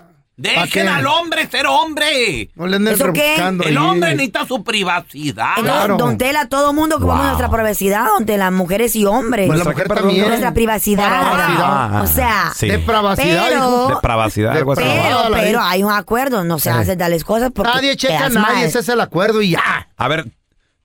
¿Pa' 0.55 0.63
qué? 0.63 0.79
Dejen 0.81 0.87
al 0.87 1.05
hombre 1.05 1.45
ser 1.47 1.67
hombre. 1.67 2.49
No 2.55 2.65
le 2.65 2.77
anden 2.77 2.95
¿Eso 2.95 3.13
qué? 3.13 3.21
rebuscando 3.21 3.63
El 3.63 3.77
ahí. 3.77 3.83
hombre 3.83 4.09
necesita 4.15 4.47
su 4.47 4.63
privacidad. 4.63 5.49
Entonces, 5.57 5.73
Claro. 5.75 5.97
Don 5.97 6.17
Tela, 6.17 6.47
todo 6.47 6.73
mundo 6.73 6.95
ocupamos 6.95 7.19
Wow. 7.25 7.27
nuestra 7.37 7.49
privacidad, 7.51 8.05
don 8.05 8.25
Tela, 8.25 8.49
mujeres 8.49 8.95
y 8.95 9.05
hombres. 9.05 9.45
Pues 9.45 9.59
la 9.59 9.65
¿Nuestra 9.65 9.85
mujer 9.85 10.01
también. 10.01 10.27
Nuestra 10.29 10.51
privacidad. 10.53 11.31
Privacidad. 11.31 12.01
O 12.01 12.07
sea, 12.07 12.51
Sí. 12.55 12.67
De 12.69 12.79
privacidad, 12.79 13.45
Pero- 13.49 13.61
algo 13.61 13.87
así. 14.23 14.41
Depravada 14.41 14.63
pero, 14.75 15.29
la 15.29 15.37
pero 15.37 15.49
vida. 15.59 15.69
hay 15.69 15.83
un 15.83 15.91
acuerdo, 15.91 16.43
no 16.43 16.57
se 16.57 16.69
Eh. 16.69 16.73
hace 16.73 16.95
darles 16.95 17.23
cosas 17.23 17.51
porque 17.53 17.71
Nadie 17.75 17.95
checa 17.95 18.25
a 18.25 18.29
nadie, 18.29 18.39
mal. 18.39 18.63
ese 18.63 18.79
es 18.79 18.89
el 18.89 18.99
acuerdo 18.99 19.43
y 19.43 19.51
ya. 19.51 19.89
A 19.95 20.07
ver, 20.07 20.25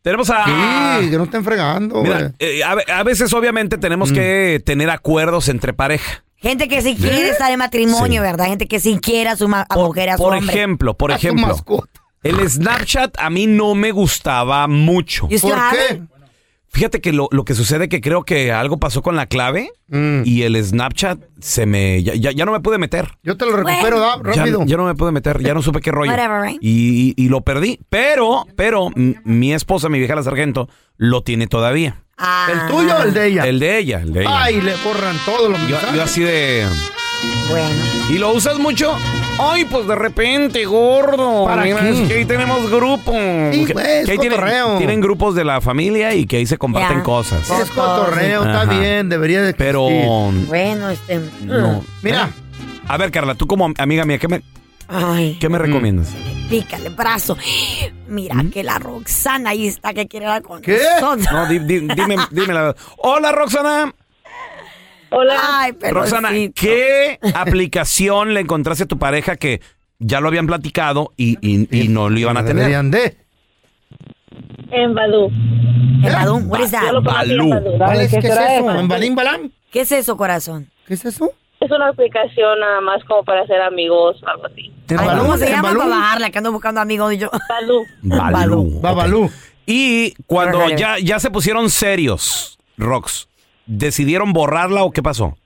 tenemos 0.07 0.31
a... 0.31 0.45
Sí, 1.01 1.11
que 1.11 1.16
no 1.19 1.25
estén 1.25 1.42
fregando, 1.42 2.01
Mira, 2.01 2.19
güey. 2.21 2.31
eh, 2.38 2.62
a, 2.62 2.77
ve- 2.77 2.85
a 2.92 3.03
veces 3.03 3.33
obviamente 3.33 3.77
Mm. 3.77 3.81
tenemos 3.81 4.12
que 4.12 4.62
tener 4.64 4.88
acuerdos 4.88 5.49
entre 5.49 5.73
pareja. 5.73 6.23
Gente 6.37 6.69
que 6.69 6.81
sí 6.81 6.95
quiere 6.95 7.31
estar 7.31 7.51
en 7.51 7.59
matrimonio, 7.59 8.23
Sí. 8.23 8.27
¿verdad? 8.27 8.47
Gente 8.47 8.69
que 8.69 8.79
sí 8.79 9.01
quiere 9.03 9.31
a 9.31 9.37
su 9.37 9.49
ma- 9.49 9.66
a 9.69 9.75
mujer, 9.75 10.11
a 10.11 10.16
su 10.16 10.23
por 10.23 10.35
hombre. 10.37 10.55
ejemplo, 10.55 10.95
por 10.95 11.11
ejemplo, 11.11 11.57
el 12.23 12.49
Snapchat 12.49 13.19
a 13.19 13.31
mí 13.31 13.49
no 13.49 13.75
me 13.75 13.90
gustaba 13.90 14.69
mucho. 14.69 15.23
¿Por 15.27 15.40
qué? 15.71 16.03
Fíjate 16.76 17.00
que 17.00 17.12
lo, 17.12 17.28
lo 17.32 17.44
que 17.46 17.54
sucede 17.54 17.88
que 17.88 18.02
creo 18.02 18.22
que 18.24 18.52
algo 18.52 18.78
pasó 18.78 19.00
con 19.02 19.16
la 19.16 19.24
clave 19.26 19.70
Mm. 19.88 20.22
y 20.24 20.42
el 20.42 20.62
Snapchat 20.62 21.20
se 21.40 21.64
me... 21.64 22.02
Ya, 22.02 22.14
ya- 22.16 22.32
ya 22.32 22.44
no 22.44 22.50
me 22.52 22.58
pude 22.60 22.76
meter. 22.76 23.08
Yo 23.22 23.36
te 23.36 23.46
lo 23.46 23.56
recupero 23.56 23.98
da, 24.00 24.16
Ya, 24.34 24.42
rápido. 24.42 24.64
ya 24.66 24.76
no 24.76 24.84
me 24.84 24.94
pude 24.96 25.12
meter, 25.12 25.40
ya 25.40 25.54
no 25.54 25.62
supe 25.62 25.80
qué 25.80 25.90
rollo. 25.92 26.10
Whatever, 26.10 26.42
right? 26.42 26.58
y, 26.60 27.14
y- 27.16 27.24
y 27.24 27.28
lo 27.28 27.40
perdí. 27.42 27.78
Pero, 27.88 28.46
pero, 28.56 28.90
mi 28.94 29.54
esposa, 29.54 29.88
mi 29.88 29.98
vieja 30.00 30.14
la 30.16 30.22
sargento, 30.24 30.68
lo 30.96 31.22
tiene 31.22 31.46
todavía. 31.46 32.02
Ah, 32.18 32.48
¿El 32.52 32.66
tuyo 32.70 32.96
o 32.98 33.02
el 33.04 33.14
de 33.14 33.26
ella? 33.28 33.44
El 33.46 33.58
de 33.60 33.78
ella, 33.78 34.00
el 34.00 34.12
de 34.12 34.20
ella. 34.22 34.42
Ay, 34.42 34.60
le 34.60 34.74
borran 34.84 35.16
todos 35.24 35.50
los 35.50 35.60
yo, 35.60 35.76
mensajes. 35.76 35.94
yo 35.96 36.02
así 36.02 36.22
de... 36.22 36.66
Bueno. 37.48 37.74
¿Y 38.11 38.18
lo 38.18 38.33
usas 38.33 38.59
mucho? 38.59 38.94
Ay, 39.38 39.64
pues 39.66 39.87
de 39.87 39.94
repente, 39.94 40.64
gordo. 40.64 41.44
¿Para 41.44 41.62
Mira, 41.64 41.81
qué? 41.81 41.90
es 41.90 42.09
que 42.09 42.14
ahí 42.14 42.24
tenemos 42.24 42.70
grupos. 42.70 43.14
Sí, 43.52 43.64
Que- 43.66 43.72
pues, 43.72 44.05
que 44.07 44.12
ahí 44.12 44.18
tienen, 44.18 44.38
cotorreo. 44.38 44.79
tienen 44.79 45.00
grupos 45.00 45.35
de 45.35 45.44
la 45.44 45.61
familia 45.61 46.14
y 46.14 46.26
que 46.26 46.37
ahí 46.38 46.46
se 46.46 46.57
comparten 46.59 46.98
Ya. 46.98 47.02
cosas. 47.05 47.48
Es 47.50 47.70
cotorreo, 47.70 48.44
está 48.44 48.62
Ajá. 48.62 48.79
bien, 48.79 49.09
debería 49.09 49.42
de 49.42 49.52
Pero... 49.55 49.83
Bueno, 50.46 50.88
este. 50.90 51.20
No. 51.42 51.85
Mira, 52.02 52.31
A 52.88 52.96
ver, 52.96 53.11
Carla, 53.11 53.35
tú 53.35 53.46
como 53.46 53.68
amiga 53.79 54.05
mía, 54.05 54.18
¿qué 54.18 54.29
me, 54.29 54.42
Ay. 54.88 55.37
qué 55.40 55.48
me 55.48 55.59
recomiendas? 55.59 56.09
pícale, 56.48 56.90
brazo. 56.90 57.37
Mira 58.09 58.37
que 58.52 58.62
la 58.62 58.79
Roxana 58.79 59.50
ahí 59.50 59.66
está 59.66 59.92
que 59.92 60.07
quiere 60.07 60.26
hablar 60.26 60.42
con 60.42 60.62
¿Qué? 60.62 60.79
nosotros. 61.00 61.26
No, 61.33 61.46
di- 61.48 61.59
di- 61.59 61.81
dime, 61.94 62.16
dime 62.31 62.55
la 62.55 62.61
verdad. 62.62 62.76
Hola, 62.98 63.33
Roxana. 63.33 63.92
Hola. 65.18 65.35
Ay, 65.42 65.72
Roxana, 65.90 66.31
¿qué 66.55 67.18
aplicación 67.35 68.35
le 68.35 68.40
encontraste 68.40 68.85
a 68.85 68.87
tu 68.87 68.98
pareja 68.98 69.37
que 69.37 69.61
ya 69.98 70.20
lo 70.20 70.29
habían 70.29 70.46
platicado 70.46 71.12
y, 71.16 71.38
y- 71.40 71.68
y 71.85 71.88
no 71.88 72.11
lo 72.11 72.18
iban 72.18 72.37
a 72.37 72.44
tener? 72.44 72.68
De. 72.90 73.16
En 74.70 74.94
Badoo. 74.94 75.31
¿En? 76.02 76.48
What 76.48 76.61
is 76.61 76.70
that? 76.72 76.94
En 76.94 77.02
Balú. 77.02 77.48
Badoo. 77.50 77.79
¿Cuál 77.79 78.00
es? 78.02 78.11
¿Qué 78.11 78.20
¿Qué 78.20 78.26
es 78.29 78.35
eso? 78.37 78.70
¿En 78.79 78.88
Balín 78.88 79.14
Balán? 79.14 79.52
¿Qué 79.72 79.81
es 79.81 79.92
eso, 79.92 80.16
corazón? 80.16 80.68
¿Qué 80.87 80.94
es 80.94 81.05
eso? 81.05 81.31
Es 81.61 81.70
una 81.70 81.88
aplicación 81.88 82.61
nada 82.61 82.81
más 82.83 83.02
como 83.05 83.24
para 83.24 83.40
hacer 83.42 83.61
amigos 83.62 84.22
o 84.22 84.29
algo 84.29 84.46
así. 84.46 84.70
Ay, 84.90 85.18
¿Cómo 85.18 85.38
se 85.38 85.48
llama 85.48 85.72
para 85.72 85.87
bajarla? 85.88 86.31
Que 86.31 86.38
ando 86.38 86.52
buscando 86.52 86.81
amigos 86.83 87.14
y 87.14 87.18
yo. 87.18 87.31
Balú. 87.48 87.85
Balú. 88.02 88.81
Babalú. 88.81 89.24
ok. 89.24 89.33
Y 89.64 90.14
cuando 90.26 90.68
ya, 90.70 90.98
ya 90.98 91.18
se 91.18 91.31
pusieron 91.31 91.70
serios, 91.70 92.59
Rox, 92.76 93.26
¿decidieron 93.66 94.33
borrarla 94.33 94.85
o 94.85 94.90
qué 94.90 95.02
pasó? 95.02 95.37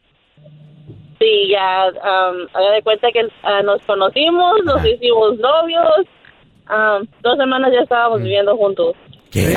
Sí, 1.18 1.50
ya 1.50 1.88
um, 1.88 2.46
haga 2.54 2.70
de 2.74 2.82
cuenta 2.82 3.08
que 3.12 3.20
ah, 3.42 3.60
nos 3.62 3.82
conocimos, 3.82 4.54
nos 4.64 4.84
hicimos 4.86 5.38
novios. 5.38 6.06
um, 6.70 7.06
dos 7.22 7.36
semanas 7.36 7.70
ya 7.74 7.80
estábamos 7.80 8.22
viviendo 8.22 8.56
juntos. 8.56 8.94
¿Qué? 9.30 9.54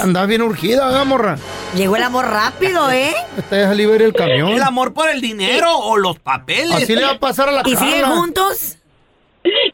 Andaba 0.00 0.26
bien 0.26 0.42
urgida, 0.42 0.86
¿verdad, 0.86 1.04
morra? 1.04 1.36
Llegó 1.74 1.96
el 1.96 2.02
amor 2.02 2.26
rápido, 2.26 2.90
¿eh? 2.92 3.12
Te 3.48 3.56
deja 3.56 3.74
libre 3.74 4.04
el 4.04 4.12
camión. 4.12 4.50
¿El 4.50 4.62
amor 4.62 4.92
por 4.92 5.08
el 5.08 5.20
dinero 5.20 5.76
o 5.78 5.96
los 5.96 6.18
papeles? 6.18 6.72
Así 6.72 6.94
le 6.94 7.04
va 7.04 7.12
a 7.12 7.18
pasar 7.18 7.48
a 7.48 7.52
la 7.52 7.62
¿Y 7.64 7.74
siguen 7.74 8.04
juntos? 8.04 8.78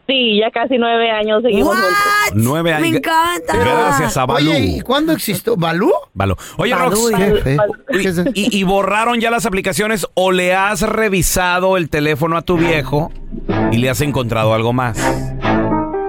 Sí, 0.06 0.38
ya 0.38 0.50
casi 0.52 0.78
nueve 0.78 1.10
años 1.10 1.42
seguimos 1.42 1.68
What? 1.68 1.74
juntos. 1.76 2.32
Nueve 2.34 2.72
años. 2.72 2.88
Me 2.90 2.96
encanta. 2.98 3.56
Gracias 3.56 4.16
a 4.16 4.24
Balú. 4.24 4.50
Oye, 4.50 4.60
¿y 4.60 4.80
cuándo 4.80 5.12
existió? 5.12 5.56
¿Balú? 5.56 5.92
Balú. 6.14 6.36
Oye, 6.58 6.72
Balú, 6.74 7.10
Rox, 7.10 7.42
fe. 7.42 7.56
¿y, 8.34 8.40
y- 8.56 8.60
y 8.60 8.62
borraron 8.62 9.20
ya 9.20 9.30
las 9.30 9.44
aplicaciones 9.44 10.06
o 10.14 10.30
le 10.30 10.54
has 10.54 10.82
revisado 10.82 11.76
el 11.76 11.90
teléfono 11.90 12.36
a 12.36 12.42
tu 12.42 12.56
viejo 12.56 13.10
y 13.72 13.78
le 13.78 13.90
has 13.90 14.00
encontrado 14.00 14.54
algo 14.54 14.72
más? 14.72 14.96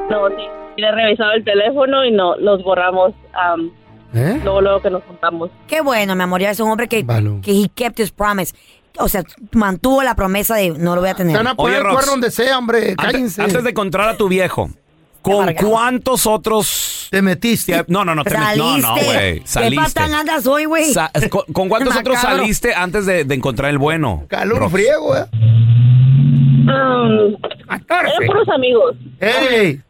No, 0.10 0.28
sí. 0.30 0.44
Le 0.78 0.88
he 0.88 0.92
revisado 0.92 1.32
el 1.32 1.44
teléfono 1.44 2.06
y 2.06 2.12
no, 2.12 2.36
los 2.38 2.64
borramos 2.64 3.14
um, 3.56 3.72
¿Eh? 4.14 4.40
luego, 4.44 4.62
luego 4.62 4.82
que 4.82 4.90
nos 4.92 5.04
juntamos. 5.04 5.50
Qué 5.68 5.82
bueno, 5.82 6.16
mi 6.16 6.22
amor. 6.24 6.40
Ya 6.40 6.52
es 6.52 6.60
un 6.60 6.70
hombre 6.70 6.88
que, 6.88 7.02
Balú. 7.04 7.42
que 7.42 7.52
he 7.64 7.70
kept 7.70 8.00
his 8.00 8.12
promise. 8.12 8.54
O 9.00 9.08
sea, 9.10 9.24
mantuvo 9.54 10.02
la 10.04 10.16
promesa 10.16 10.56
de 10.56 10.72
no 10.72 10.96
lo 10.96 11.02
voy 11.02 11.10
a 11.10 11.14
Se 11.14 11.18
tener. 11.20 11.38
van 11.38 11.48
a 11.48 11.56
poner 11.56 11.72
Oye, 11.74 11.78
el 11.78 11.84
Rox. 11.84 11.94
cuerno 11.96 12.12
donde 12.12 12.32
sea, 12.32 12.58
hombre. 12.58 12.92
Antes, 12.92 13.06
Cállense. 13.06 13.42
antes 13.42 13.64
de 13.64 13.70
encontrar 13.70 14.10
a 14.10 14.18
tu 14.18 14.28
viejo, 14.28 14.70
¿con 15.22 15.54
cuántos 15.54 16.26
otros 16.26 17.08
Te 17.12 17.22
metiste. 17.22 17.86
No, 17.88 18.04
no, 18.04 18.16
no, 18.16 18.24
te 18.24 18.32
met- 18.38 18.58
no, 18.58 18.78
no, 18.78 18.94
güey. 18.96 19.40
¿Qué 19.40 19.42
Saliste. 19.46 19.84
patán 19.86 20.14
andas 20.14 20.46
hoy, 20.48 20.66
güey? 20.66 20.92
Sa- 20.94 21.12
¿Con, 21.30 21.44
con 21.54 21.70
cuántos 21.70 21.96
otros 21.98 22.16
Macabro. 22.18 22.38
saliste 22.40 22.74
antes 22.74 23.06
de, 23.06 23.24
de 23.24 23.36
encontrar 23.36 23.70
el 23.70 23.78
bueno? 23.78 24.26
Calor 24.28 24.60
Rox? 24.60 24.72
friego, 24.74 25.16
¿eh? 25.16 25.26
Um, 26.68 27.36
eran 27.90 28.28
puros 28.28 28.50
amigos. 28.50 28.96
¡Ey! 29.20 29.82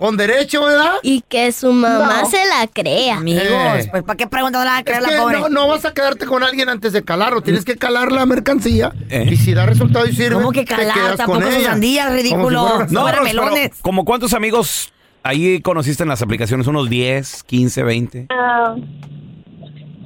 Con 0.00 0.16
derecho, 0.16 0.64
¿verdad? 0.64 0.94
Y 1.02 1.20
que 1.28 1.52
su 1.52 1.72
mamá 1.74 2.22
No. 2.22 2.30
se 2.30 2.38
la 2.46 2.66
crea. 2.66 3.18
Amigos, 3.18 3.42
Eh. 3.44 3.88
pues 3.90 4.02
¿para 4.02 4.16
qué 4.16 4.26
preguntan 4.26 4.66
a 4.66 4.78
Es 4.78 4.84
creer 4.86 5.02
que 5.04 5.10
la 5.14 5.20
pobre? 5.22 5.38
no, 5.40 5.48
no 5.50 5.68
vas 5.68 5.84
a 5.84 5.92
quedarte 5.92 6.24
con 6.24 6.42
alguien 6.42 6.70
antes 6.70 6.94
de 6.94 7.04
calarlo. 7.04 7.42
Tienes 7.42 7.66
que 7.66 7.76
calar 7.76 8.10
la 8.10 8.24
mercancía. 8.24 8.92
¿Eh? 9.10 9.28
Y 9.30 9.36
si 9.36 9.52
da 9.52 9.66
resultado 9.66 10.06
y 10.06 10.14
sirve, 10.16 10.36
¿Cómo 10.36 10.52
que 10.52 10.60
te 10.64 10.74
calar? 10.74 10.94
quedas 10.94 11.16
Tampoco 11.18 11.42
ella. 11.46 11.70
sandías, 11.72 12.06
Como 12.06 12.16
si 12.16 12.22
ridículo. 12.22 12.86
No, 12.88 13.02
fuera 13.02 13.20
melones. 13.22 13.70
¿Como 13.82 14.06
cuántos 14.06 14.32
amigos 14.32 14.90
ahí 15.22 15.60
conociste 15.60 16.02
en 16.02 16.08
las 16.08 16.22
aplicaciones? 16.22 16.66
¿Unos 16.66 16.88
10, 16.88 17.42
15, 17.42 17.82
20? 17.82 18.26
Ah, 18.30 18.74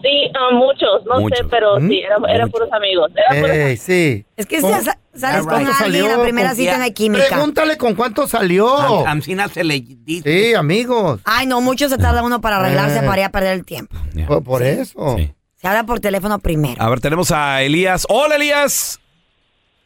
sí, 0.05 0.31
ah, 0.35 0.55
muchos, 0.55 1.05
no 1.07 1.21
Muchos. 1.21 1.39
sé, 1.39 1.45
pero 1.51 1.81
¿Mm? 1.81 1.89
sí, 1.89 2.01
eran, 2.01 2.51
puros 2.51 2.69
amigos. 2.73 3.11
Eran 3.17 3.41
puros 3.43 3.57
Ey, 3.57 3.77
sí. 3.77 4.25
Es 4.37 4.47
que 4.47 4.57
si 4.57 4.63
¿Cómo- 4.63 4.81
sa- 4.83 4.99
sales 5.15 5.41
¿Con 5.41 5.49
con 5.55 5.65
cuánto 5.65 5.85
alguien, 5.85 6.09
la 6.09 6.23
primera 6.23 6.49
¿Con- 6.51 6.57
cita 6.57 6.77
no 6.79 6.85
hay 6.85 6.93
química. 6.93 7.25
Pregúntale 7.29 7.77
con 7.79 7.95
cuánto 7.95 8.27
salió. 8.29 9.07
Amcina 9.07 9.49
se 9.49 9.65
le 9.65 9.81
dice. 9.81 10.49
Sí, 10.49 10.55
amigos. 10.55 11.21
Ay, 11.25 11.47
no, 11.47 11.61
mucho 11.61 11.89
se 11.89 11.99
tarda 11.99 12.23
uno 12.23 12.41
para 12.41 12.59
arreglarse 12.59 12.99
Eh. 12.99 13.03
para 13.07 13.23
ir 13.23 13.25
a 13.27 13.31
perder 13.31 13.55
el 13.55 13.65
tiempo. 13.65 13.97
Ya. 14.15 14.27
Por, 14.27 14.45
por 14.45 14.63
eso. 14.63 15.17
Sí. 15.17 15.33
Se 15.57 15.69
habla 15.69 15.85
por 15.85 15.99
teléfono 16.01 16.39
primero. 16.39 16.81
A 16.83 16.89
ver, 16.91 17.01
tenemos 17.01 17.31
a 17.33 17.63
Elías. 17.63 18.07
¡Hola, 18.09 18.37
Elías! 18.37 19.01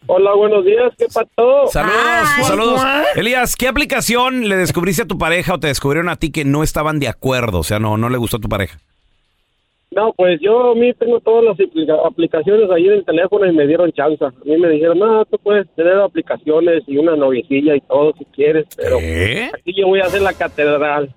Hola, 0.06 0.32
buenos 0.34 0.64
días, 0.64 0.92
¿qué 0.96 1.06
pasó? 1.12 1.66
Saludos, 1.70 1.96
Ay. 2.36 2.44
saludos. 2.44 2.80
Elías, 3.16 3.56
¿qué 3.56 3.68
aplicación 3.68 4.48
le 4.48 4.56
descubriste 4.56 5.02
a 5.02 5.06
tu 5.06 5.18
pareja 5.18 5.54
o 5.54 5.60
te 5.60 5.66
descubrieron 5.66 6.08
a 6.08 6.16
ti 6.16 6.30
que 6.30 6.44
no 6.44 6.62
estaban 6.62 6.98
de 6.98 7.08
acuerdo? 7.08 7.58
O 7.58 7.64
sea, 7.64 7.78
no, 7.78 7.96
no 7.96 8.08
le 8.08 8.16
gustó 8.16 8.38
a 8.38 8.40
tu 8.40 8.48
pareja. 8.48 8.78
No, 9.90 10.12
pues 10.12 10.38
yo 10.42 10.72
a 10.72 10.74
mí 10.74 10.92
tengo 10.94 11.18
todas 11.20 11.44
las 11.44 11.54
aplica- 11.58 11.96
aplicaciones 12.06 12.70
ahí 12.70 12.86
en 12.86 12.92
el 12.92 13.04
teléfono 13.04 13.46
y 13.46 13.52
me 13.52 13.66
dieron 13.66 13.90
chance. 13.92 14.22
A 14.24 14.32
mí 14.44 14.56
me 14.58 14.68
dijeron, 14.68 14.98
no, 14.98 15.24
tú 15.24 15.38
puedes 15.42 15.66
tener 15.74 15.94
aplicaciones 15.98 16.82
y 16.86 16.98
una 16.98 17.16
novicilla 17.16 17.74
y 17.74 17.80
todo 17.80 18.12
si 18.18 18.24
quieres, 18.26 18.66
pero 18.76 18.98
¿Qué? 18.98 19.50
aquí 19.54 19.72
yo 19.74 19.86
voy 19.86 20.00
a 20.00 20.04
hacer 20.04 20.20
la 20.20 20.34
catedral. 20.34 21.14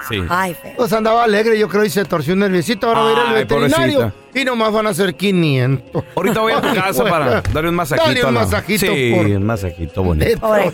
Sí. 0.08 0.22
Ay, 0.28 0.54
feo. 0.60 0.72
Pues 0.76 0.92
andaba 0.92 1.24
alegre, 1.24 1.58
yo 1.58 1.68
creo, 1.68 1.84
y 1.84 1.90
se 1.90 2.04
torció 2.04 2.34
un 2.34 2.40
nerviosito. 2.40 2.88
Ahora 2.88 3.00
va 3.02 3.08
a 3.08 3.12
ir 3.12 3.18
al 3.18 3.34
veterinario. 3.34 3.98
pobrecita. 4.00 4.21
Y 4.34 4.44
nomás 4.44 4.72
van 4.72 4.86
a 4.86 4.94
ser 4.94 5.14
500. 5.14 6.04
Ahorita 6.16 6.40
voy 6.40 6.52
a 6.52 6.60
tu 6.60 6.68
Ay, 6.68 6.74
casa 6.74 7.04
para 7.04 7.40
darle 7.42 7.68
un 7.70 7.74
masajito. 7.76 8.06
Dale 8.08 8.20
un 8.22 8.26
a 8.28 8.30
la- 8.32 8.40
masajito 8.40 8.86
Sí, 8.86 9.12
por- 9.14 9.26
un 9.26 9.44
masajito 9.46 10.02
bonito. 10.02 10.40
Pobre. 10.40 10.72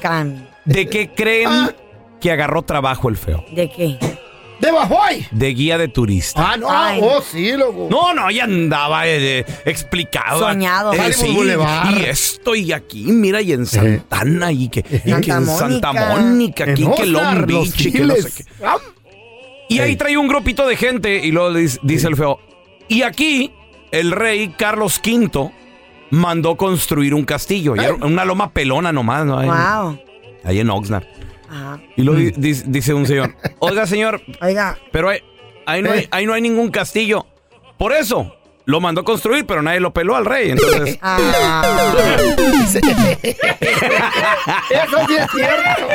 ¿De 0.65 0.87
qué 0.87 1.11
creen 1.15 1.49
Ah. 1.51 1.73
que 2.21 2.31
agarró 2.31 2.63
trabajo 2.63 3.09
el 3.09 3.17
feo? 3.17 3.45
¿De 3.53 3.69
qué? 3.71 3.99
¿De 4.61 4.73
Bajoy? 4.73 5.25
de 5.31 5.55
guía 5.55 5.79
de 5.79 5.87
turista. 5.87 6.53
Ah, 6.53 6.57
no, 6.57 6.67
oh, 7.07 7.23
sí, 7.23 7.53
loco. 7.53 7.87
No, 7.91 8.13
no, 8.13 8.29
ya 8.31 8.43
andaba 8.45 9.07
eh, 9.07 9.39
eh, 9.41 9.45
explicado. 9.65 10.41
Soñado. 10.41 10.93
Eh, 10.95 11.13
sí, 11.13 11.29
y 11.97 12.03
esto 12.05 12.57
y 12.57 12.73
aquí, 12.73 13.05
mira, 13.05 13.41
y 13.41 13.53
en 13.53 13.67
Santana, 13.67 14.51
y 14.51 14.69
que, 14.69 14.81
y 15.05 15.13
que 15.21 15.31
en 15.31 15.47
Santa 15.47 15.93
Mónica, 15.93 16.65
aquí, 16.65 16.83
En 16.83 16.93
que 16.93 17.07
Long 17.07 17.47
Beach, 17.47 17.81
y 17.87 17.93
que 17.93 18.01
no 18.01 18.15
sé 18.17 18.31
qué. 18.37 18.45
Y 19.69 19.79
ahí 19.81 19.95
trae 19.97 20.17
un 20.17 20.27
grupito 20.27 20.67
de 20.67 20.77
gente 20.77 21.25
y 21.25 21.31
luego 21.31 21.53
dice, 21.55 21.79
dice 21.83 22.09
el 22.09 22.17
feo. 22.17 22.41
Y 22.89 23.03
aquí, 23.03 23.53
el 23.91 24.13
rey 24.13 24.49
Carlos 24.57 25.01
V 25.05 25.51
mandó 26.11 26.57
construir 26.57 27.15
un 27.15 27.25
castillo. 27.25 27.75
y 27.77 27.81
una 28.03 28.25
loma 28.25 28.51
pelona 28.53 28.93
nomás, 28.93 29.25
¿no? 29.27 29.39
Ahí, 29.39 29.49
Wow. 29.49 29.99
ahí 30.45 30.61
en 30.61 30.71
Oxnard. 30.71 31.05
Ajá. 31.51 31.79
Y 31.97 32.03
luego 32.03 32.21
di- 32.21 32.31
di- 32.37 32.63
dice 32.67 32.93
un 32.95 33.07
señor, 33.07 33.35
oiga 33.59 33.87
señor, 33.87 34.21
Oiga. 34.43 34.79
pero 34.93 35.09
ahí, 35.11 35.21
ahí 35.67 35.83
no 35.83 35.91
hay, 35.93 36.07
ahí 36.11 36.27
no 36.27 36.33
hay 36.35 36.43
ningún 36.43 36.71
castillo. 36.71 37.27
Por 37.79 37.93
eso, 37.93 38.35
lo 38.67 38.81
mandó 38.81 39.03
construir, 39.05 39.47
pero 39.47 39.63
nadie 39.63 39.81
lo 39.81 39.93
peló 39.95 40.15
al 40.17 40.27
rey. 40.27 40.51
Entonces, 40.51 40.99
Ah. 41.03 41.63
Eso 44.71 44.99
sí 45.07 45.15
es 45.17 45.31
cierto. 45.31 45.89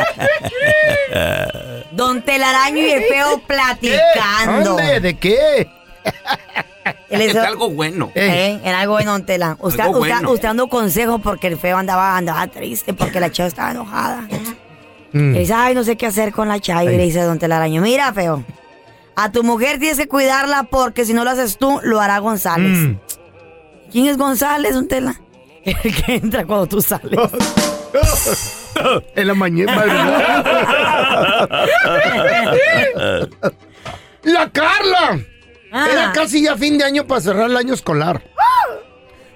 Don 1.92 2.22
Telaraño 2.24 2.78
y 2.82 2.92
el 2.92 3.04
feo 3.04 3.42
platicando. 3.46 4.72
¿Dónde? 4.72 5.00
¿De 5.00 5.14
qué? 5.18 5.68
Él 7.14 7.22
Es 7.30 7.36
algo 7.36 7.70
bueno. 7.70 8.12
Eh, 8.16 8.60
era 8.64 8.82
algo 8.82 8.94
bueno, 8.94 9.12
Don 9.12 9.26
Tela. 9.26 9.58
Usted, 9.60 9.80
Algo 9.82 10.00
usted, 10.00 10.14
bueno. 10.14 10.32
usted 10.32 10.48
dando 10.48 10.68
consejo 10.68 11.20
porque 11.20 11.48
el 11.48 11.58
feo 11.58 11.78
andaba, 11.78 12.18
andaba 12.18 12.48
triste, 12.48 12.94
porque 12.94 13.20
la 13.20 13.32
chava 13.32 13.48
estaba 13.48 13.72
enojada. 13.72 14.28
Y 15.14 15.20
dice, 15.34 15.54
ay, 15.54 15.76
no 15.76 15.84
sé 15.84 15.96
qué 15.96 16.08
hacer 16.08 16.32
con 16.32 16.48
la 16.48 16.60
chava. 16.60 16.84
Y 16.84 16.88
le 16.88 17.04
dice 17.04 17.22
Don 17.22 17.38
Telaraño, 17.38 17.82
mira, 17.82 18.12
feo, 18.14 18.44
a 19.16 19.32
tu 19.32 19.44
mujer 19.44 19.78
tienes 19.78 19.98
que 19.98 20.08
cuidarla 20.08 20.64
porque 20.64 21.06
si 21.06 21.14
no 21.14 21.24
lo 21.24 21.30
haces 21.30 21.58
tú, 21.58 21.80
lo 21.84 22.02
hará 22.02 22.18
González. 22.20 22.78
Mm. 22.78 22.96
¿Quién 23.92 24.08
es 24.08 24.18
González, 24.18 24.74
Don 24.74 24.88
Tela? 24.88 25.22
El 25.64 25.96
que 25.96 26.16
entra 26.16 26.46
cuando 26.46 26.66
tú 26.68 26.82
sales. 26.82 27.20
En 29.16 29.28
la 29.28 29.36
mañana. 29.36 29.86
¡La 34.24 34.50
Carla! 34.50 35.20
Ah. 35.74 35.88
Era 35.92 36.12
casi 36.12 36.44
ya 36.44 36.56
fin 36.56 36.78
de 36.78 36.84
año 36.84 37.08
para 37.08 37.20
cerrar 37.20 37.50
el 37.50 37.58
año 37.58 37.74
escolar. 37.74 38.24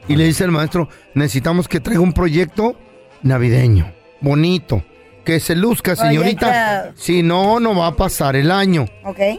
Y 0.07 0.15
le 0.15 0.25
dice 0.25 0.43
el 0.45 0.51
maestro, 0.51 0.87
necesitamos 1.15 1.67
que 1.67 1.79
traiga 1.79 1.99
un 2.01 2.13
proyecto 2.13 2.77
navideño, 3.23 3.91
bonito, 4.21 4.83
que 5.25 5.39
se 5.39 5.55
luzca, 5.55 5.95
señorita. 5.95 6.83
Proyecto. 6.83 7.01
Si 7.01 7.23
no, 7.23 7.59
no 7.59 7.75
va 7.75 7.87
a 7.87 7.95
pasar 7.95 8.35
el 8.35 8.51
año. 8.51 8.85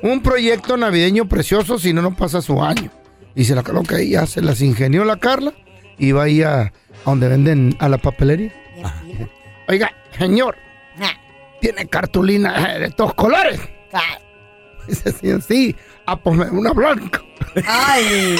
Un 0.02 0.20
proyecto 0.20 0.76
navideño 0.76 1.26
precioso, 1.28 1.78
si 1.78 1.92
no, 1.92 2.02
no 2.02 2.14
pasa 2.16 2.42
su 2.42 2.62
año. 2.62 2.90
Y 3.34 3.44
se 3.44 3.54
la 3.54 3.61
ok, 3.61 3.94
ya 4.06 4.26
se 4.26 4.42
las 4.42 4.61
ingenió 4.61 5.04
la 5.04 5.16
Carla 5.16 5.54
y 5.96 6.12
va 6.12 6.24
ahí 6.24 6.42
a, 6.42 6.62
a 6.62 6.72
donde 7.04 7.28
venden 7.28 7.76
a 7.78 7.88
la 7.88 7.98
papelería. 7.98 8.52
Oiga, 9.68 9.92
señor, 10.18 10.56
tiene 11.61 11.87
cartulina 11.87 12.74
eh, 12.74 12.80
de 12.80 12.90
todos 12.90 13.14
colores. 13.14 13.61
Dice 14.87 15.08
así, 15.37 15.40
sí, 15.46 15.76
ah, 16.09 16.16
pues 16.16 16.37
me- 16.37 16.47
una 16.51 16.73
blanca. 16.73 17.21
Ay. 17.66 18.37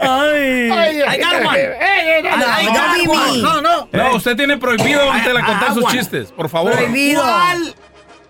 Ay, 0.00 0.70
ay, 0.70 1.00
I 1.08 1.18
got 1.18 1.44
one. 1.44 1.56
ay, 1.58 2.08
ay, 2.08 2.22
No, 2.22 2.46
I 2.46 2.66
no, 2.66 2.72
got 2.72 2.96
Mimi. 2.96 3.08
one. 3.08 3.42
No, 3.42 3.60
no. 3.60 3.88
No, 3.92 4.14
usted 4.16 4.36
tiene 4.36 4.56
prohibido, 4.56 5.04
don 5.04 5.22
Tela, 5.22 5.44
contar 5.44 5.74
sus 5.74 5.84
chistes, 5.88 6.32
por 6.32 6.48
favor. 6.48 6.72
Prohibido. 6.72 7.22
¿Cuál 7.22 7.74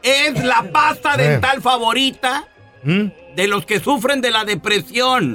es 0.03 0.43
la 0.45 0.63
pasta 0.73 1.17
dental 1.17 1.61
favorita 1.63 2.45
¿Mm? 2.83 3.07
de 3.35 3.49
los 3.49 3.67
que 3.67 3.81
sufren 3.81 4.21
de 4.21 4.31
la 4.31 4.45
depresión? 4.45 5.35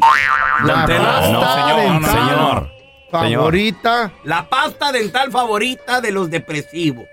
La 0.63 0.85
pasta 0.85 1.31
no, 1.31 1.53
señor, 1.53 2.01
no, 2.01 2.07
señor. 2.07 2.71
Favorita. 3.11 4.11
La 4.23 4.47
pasta 4.49 4.91
dental 4.91 5.31
favorita 5.31 5.99
de 6.01 6.11
los 6.11 6.29
depresivos. 6.29 7.05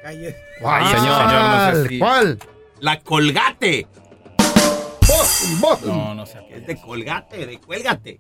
¿Cuál? 0.61 0.85
señor, 0.87 1.29
señor, 1.29 1.33
no 1.43 1.73
sé 1.83 1.89
si- 1.89 1.99
¿Cuál? 1.99 2.39
La 2.81 3.01
colgate. 3.01 3.87
Vos, 5.07 5.49
vos. 5.61 5.83
No, 5.83 6.15
no 6.15 6.27
sé. 6.27 6.39
Es 6.51 6.67
de 6.67 6.81
colgate, 6.81 7.47
de 7.47 7.59
cuélgate. 7.59 8.19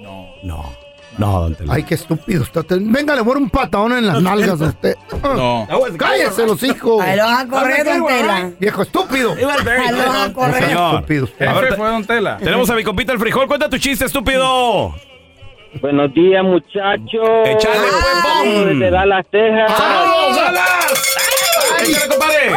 No. 0.00 0.26
No, 0.42 0.72
no, 1.18 1.40
don 1.42 1.54
Tela. 1.54 1.74
Ay, 1.74 1.84
qué 1.84 1.94
estúpido 1.94 2.42
está. 2.42 2.60
usted. 2.60 2.78
Venga, 2.80 3.14
le 3.14 3.20
voy 3.20 3.36
un 3.36 3.50
patadón 3.50 3.92
en 3.92 4.06
las 4.06 4.20
nalgas 4.20 4.60
a 4.60 4.64
usted. 4.66 4.96
No. 5.22 5.68
Cállese 5.98 6.46
los 6.46 6.62
hijos. 6.62 7.00
Ahí 7.04 7.16
lo 7.16 7.24
van 7.24 7.46
a 7.46 7.48
correr, 7.48 7.84
Don 7.84 8.06
Tela. 8.06 8.50
Viejo 8.58 8.82
estúpido. 8.82 9.32
Ahí 9.32 9.92
lo 9.92 10.08
van 10.08 10.30
a 10.30 10.32
correr. 10.32 10.64
Señor. 10.64 10.94
Estúpido. 10.96 11.28
¿Qué 11.38 11.46
A 11.46 11.52
ver, 11.52 11.76
fue 11.76 11.88
don 11.88 12.04
Tela? 12.04 12.38
Tenemos 12.38 12.68
a 12.70 12.74
mi 12.74 12.82
compita 12.82 13.12
el 13.12 13.18
frijol. 13.18 13.46
Cuenta 13.46 13.68
tu 13.68 13.78
chiste, 13.78 14.06
estúpido. 14.06 14.94
Buenos 15.80 16.12
días, 16.14 16.44
muchachos. 16.44 17.28
Échale, 17.46 17.78
pues, 17.78 17.92
Saludos 17.92 18.54
bom. 18.54 18.66
Desde 18.66 18.90
Dallas, 18.90 19.26
Texas. 19.30 19.72
¡Vamos, 19.78 20.36
Dallas! 20.36 21.16
¡Échale, 21.80 22.08
compadre! 22.08 22.52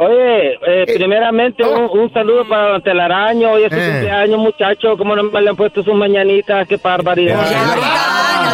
Oye, 0.00 0.52
eh, 0.66 0.84
primeramente 0.96 1.64
un, 1.64 1.84
un 1.98 2.12
saludo 2.12 2.46
para 2.48 2.68
Don 2.72 2.82
Telaraño. 2.82 3.50
Hoy 3.52 3.64
es 3.64 3.72
su 3.72 3.78
Eh. 3.78 3.90
cumpleaños, 3.92 4.38
muchachos. 4.38 4.96
¿Cómo 4.98 5.16
no 5.16 5.24
me 5.24 5.40
le 5.40 5.50
han 5.50 5.56
puesto 5.56 5.82
sus 5.82 5.94
mañanitas? 5.94 6.68
¡Qué 6.68 6.76
barbaridad! 6.76 7.36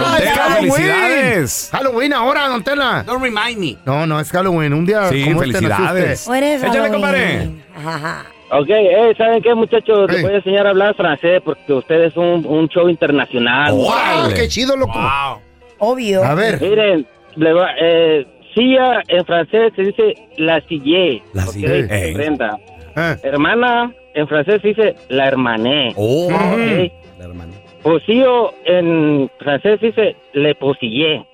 Don. 0.00 0.16
Tela, 0.16 0.57
felicidades. 0.59 1.68
Halloween 1.72 2.12
ahora, 2.14 2.48
don 2.48 2.62
Tela. 2.64 3.03
Don't 3.07 3.22
remind 3.22 3.59
me. 3.59 3.77
No, 3.85 4.07
no, 4.07 4.20
es 4.20 4.31
Halloween. 4.31 4.72
Un 4.72 4.87
día 4.87 5.09
Sí, 5.11 5.24
como 5.24 5.42
este 5.42 5.59
felicidades. 5.59 6.20
usted. 6.20 6.31
¿O 6.33 6.35
eres 6.35 6.62
Échale, 6.62 6.79
Halloween? 6.79 6.92
compadre. 6.92 7.50
Ajá. 7.77 8.24
Ok, 8.56 8.68
eh, 8.70 9.14
¿saben 9.18 9.42
qué, 9.42 9.54
muchachos? 9.54 10.10
Les 10.12 10.22
voy 10.22 10.32
a 10.32 10.36
enseñar 10.36 10.66
a 10.66 10.70
hablar 10.70 10.94
francés 10.94 11.40
porque 11.44 11.72
ustedes 11.72 12.12
son 12.14 12.24
un, 12.24 12.46
un 12.46 12.68
show 12.68 12.88
internacional. 12.88 13.72
¡Wow! 13.72 14.32
¡Qué 14.34 14.46
chido, 14.48 14.76
loco! 14.76 14.92
Wow. 14.92 15.40
Obvio. 15.78 16.22
A 16.22 16.34
ver. 16.34 16.60
Miren, 16.60 17.06
le 17.36 17.52
va, 17.52 17.70
eh, 17.80 18.26
silla 18.54 19.02
en 19.08 19.24
francés 19.24 19.72
se 19.74 19.82
dice 19.82 20.14
la 20.36 20.60
sille. 20.68 21.22
La 21.32 21.44
ok, 21.44 21.50
sille. 21.50 21.66
que 21.66 21.88
se 21.88 22.04
Ey. 22.04 22.10
aprenda. 22.12 22.58
Eh. 22.96 23.16
Hermana 23.24 23.92
en 24.14 24.28
francés 24.28 24.62
se 24.62 24.68
dice 24.68 24.94
la 25.08 25.26
hermané. 25.26 25.92
Oh, 25.96 26.26
ok. 26.26 26.92
la 27.18 27.24
hermana. 27.24 27.52
Pocillo 27.82 28.54
en 28.64 29.28
francés 29.40 29.80
se 29.80 29.86
dice 29.86 30.16
le 30.32 30.54
posillé. 30.54 31.26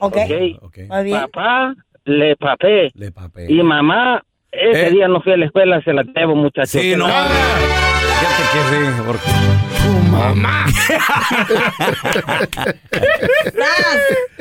Ok. 0.00 0.16
ok. 0.16 0.62
Ok. 0.62 0.78
Muy 0.88 1.04
bien. 1.04 1.20
Papá 1.22 1.74
le 2.04 2.36
papé. 2.36 2.90
Le 2.94 3.10
papé. 3.10 3.46
Y 3.48 3.62
mamá, 3.62 4.22
ese 4.70 4.86
Eh. 4.88 4.90
día 4.90 5.08
no 5.08 5.20
fui 5.22 5.32
a 5.32 5.36
la 5.36 5.46
escuela, 5.46 5.80
se 5.82 5.92
la 5.92 6.02
debo, 6.14 6.34
muchachos. 6.34 6.70
Sí, 6.70 6.94
no. 6.96 7.06
la- 7.08 7.28
Fíjate 8.18 8.42
que 8.52 8.60
sí. 8.70 8.76
porque- 9.06 9.30
¡Tu 9.82 9.92
mamá! 10.10 10.64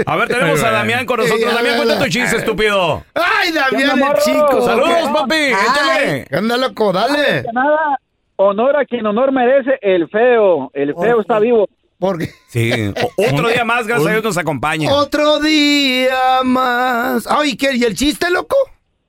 A 0.05 0.15
ver, 0.15 0.27
tenemos 0.27 0.63
a 0.63 0.71
Damián 0.71 1.05
con 1.05 1.19
nosotros. 1.19 1.53
Damián, 1.53 1.77
cuenta 1.77 1.99
tu 1.99 2.05
chiste, 2.09 2.37
estúpido. 2.37 3.03
¡Ay, 3.13 3.51
Damián, 3.51 4.01
el 4.01 4.13
chico! 4.23 4.61
Saludos, 4.65 5.09
papi. 5.13 5.35
Échale. 5.35 6.25
¿Qué 6.29 6.37
onda, 6.37 6.57
loco? 6.57 6.91
Dale. 6.93 7.43
Nada, 7.53 7.99
honor 8.37 8.77
a 8.77 8.85
quien 8.85 9.05
honor 9.05 9.31
merece 9.31 9.77
el 9.81 10.07
feo. 10.09 10.71
El 10.73 10.93
feo 10.95 11.21
está 11.21 11.39
vivo. 11.39 11.67
Porque 11.99 12.29
Sí. 12.47 12.71
O- 13.17 13.33
otro 13.33 13.47
día 13.49 13.63
más, 13.63 13.87
gracias 13.87 14.07
a 14.07 14.11
Dios, 14.11 14.23
nos 14.23 14.37
acompaña. 14.37 14.91
otro 14.93 15.39
día 15.39 16.41
más. 16.43 17.27
Ay, 17.29 17.55
¿qué? 17.55 17.75
¿Y 17.75 17.83
el 17.83 17.95
chiste, 17.95 18.29
loco? 18.29 18.55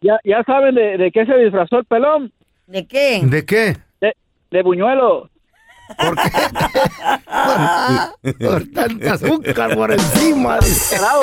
Ya, 0.07 0.21
ya 0.25 0.43
saben 0.45 0.75
de, 0.77 0.99
de 0.99 1.11
qué 1.11 1.27
se 1.27 1.35
disfrazó 1.37 1.79
el 1.79 1.85
pelón. 1.85 2.33
¿De 2.69 2.87
qué? 2.87 3.21
¿De 3.25 3.45
qué? 3.45 3.77
De, 4.01 4.15
de 4.53 4.63
buñuelo. 4.63 5.29
¿Por 5.99 6.15
qué? 6.17 6.31
por, 8.25 8.39
por 8.51 8.63
tanta 8.73 9.15
azúcar 9.15 9.75
por 9.75 9.91
encima. 9.93 10.59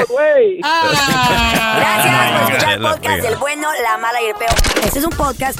güey. 0.10 0.60
Gracias 0.60 2.32
por 2.32 2.42
escuchar 2.50 2.74
el 2.74 2.82
podcast 2.82 3.22
del 3.24 3.36
bueno, 3.38 3.68
la 3.84 3.98
mala 3.98 4.22
y 4.22 4.26
el 4.26 4.36
peor. 4.36 4.52
Este 4.86 5.00
es 5.00 5.06
un 5.06 5.12
podcast 5.12 5.60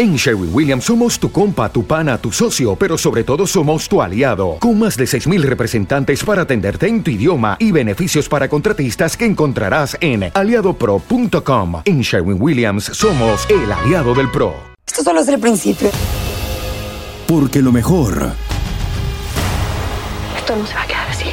En 0.00 0.16
Sherwin 0.16 0.48
Williams 0.54 0.84
somos 0.84 1.18
tu 1.18 1.30
compa, 1.30 1.68
tu 1.68 1.84
pana, 1.86 2.16
tu 2.16 2.32
socio, 2.32 2.74
pero 2.74 2.96
sobre 2.96 3.22
todo 3.22 3.46
somos 3.46 3.86
tu 3.86 4.00
aliado, 4.00 4.56
con 4.58 4.78
más 4.78 4.96
de 4.96 5.04
6.000 5.04 5.42
representantes 5.42 6.24
para 6.24 6.40
atenderte 6.40 6.88
en 6.88 7.02
tu 7.02 7.10
idioma 7.10 7.58
y 7.58 7.70
beneficios 7.70 8.26
para 8.26 8.48
contratistas 8.48 9.14
que 9.14 9.26
encontrarás 9.26 9.98
en 10.00 10.30
aliadopro.com. 10.32 11.82
En 11.84 12.00
Sherwin 12.00 12.40
Williams 12.40 12.84
somos 12.84 13.46
el 13.50 13.70
aliado 13.70 14.14
del 14.14 14.30
PRO. 14.30 14.54
Esto 14.86 15.02
solo 15.04 15.20
es 15.20 15.28
el 15.28 15.38
principio. 15.38 15.90
Porque 17.26 17.60
lo 17.60 17.70
mejor, 17.70 18.32
Esto 20.34 20.56
no 20.56 20.66
se 20.66 20.74
va 20.76 20.82
a 20.82 20.86
quedar 20.86 21.10
así. 21.10 21.26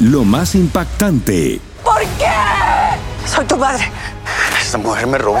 lo 0.00 0.24
más 0.24 0.54
impactante, 0.54 1.58
¿Por 1.82 2.02
qué? 2.18 2.26
Soy 3.26 3.46
tu 3.46 3.56
madre. 3.56 3.90
Esta 4.60 4.76
mujer 4.76 5.06
me 5.06 5.16
robó. 5.16 5.40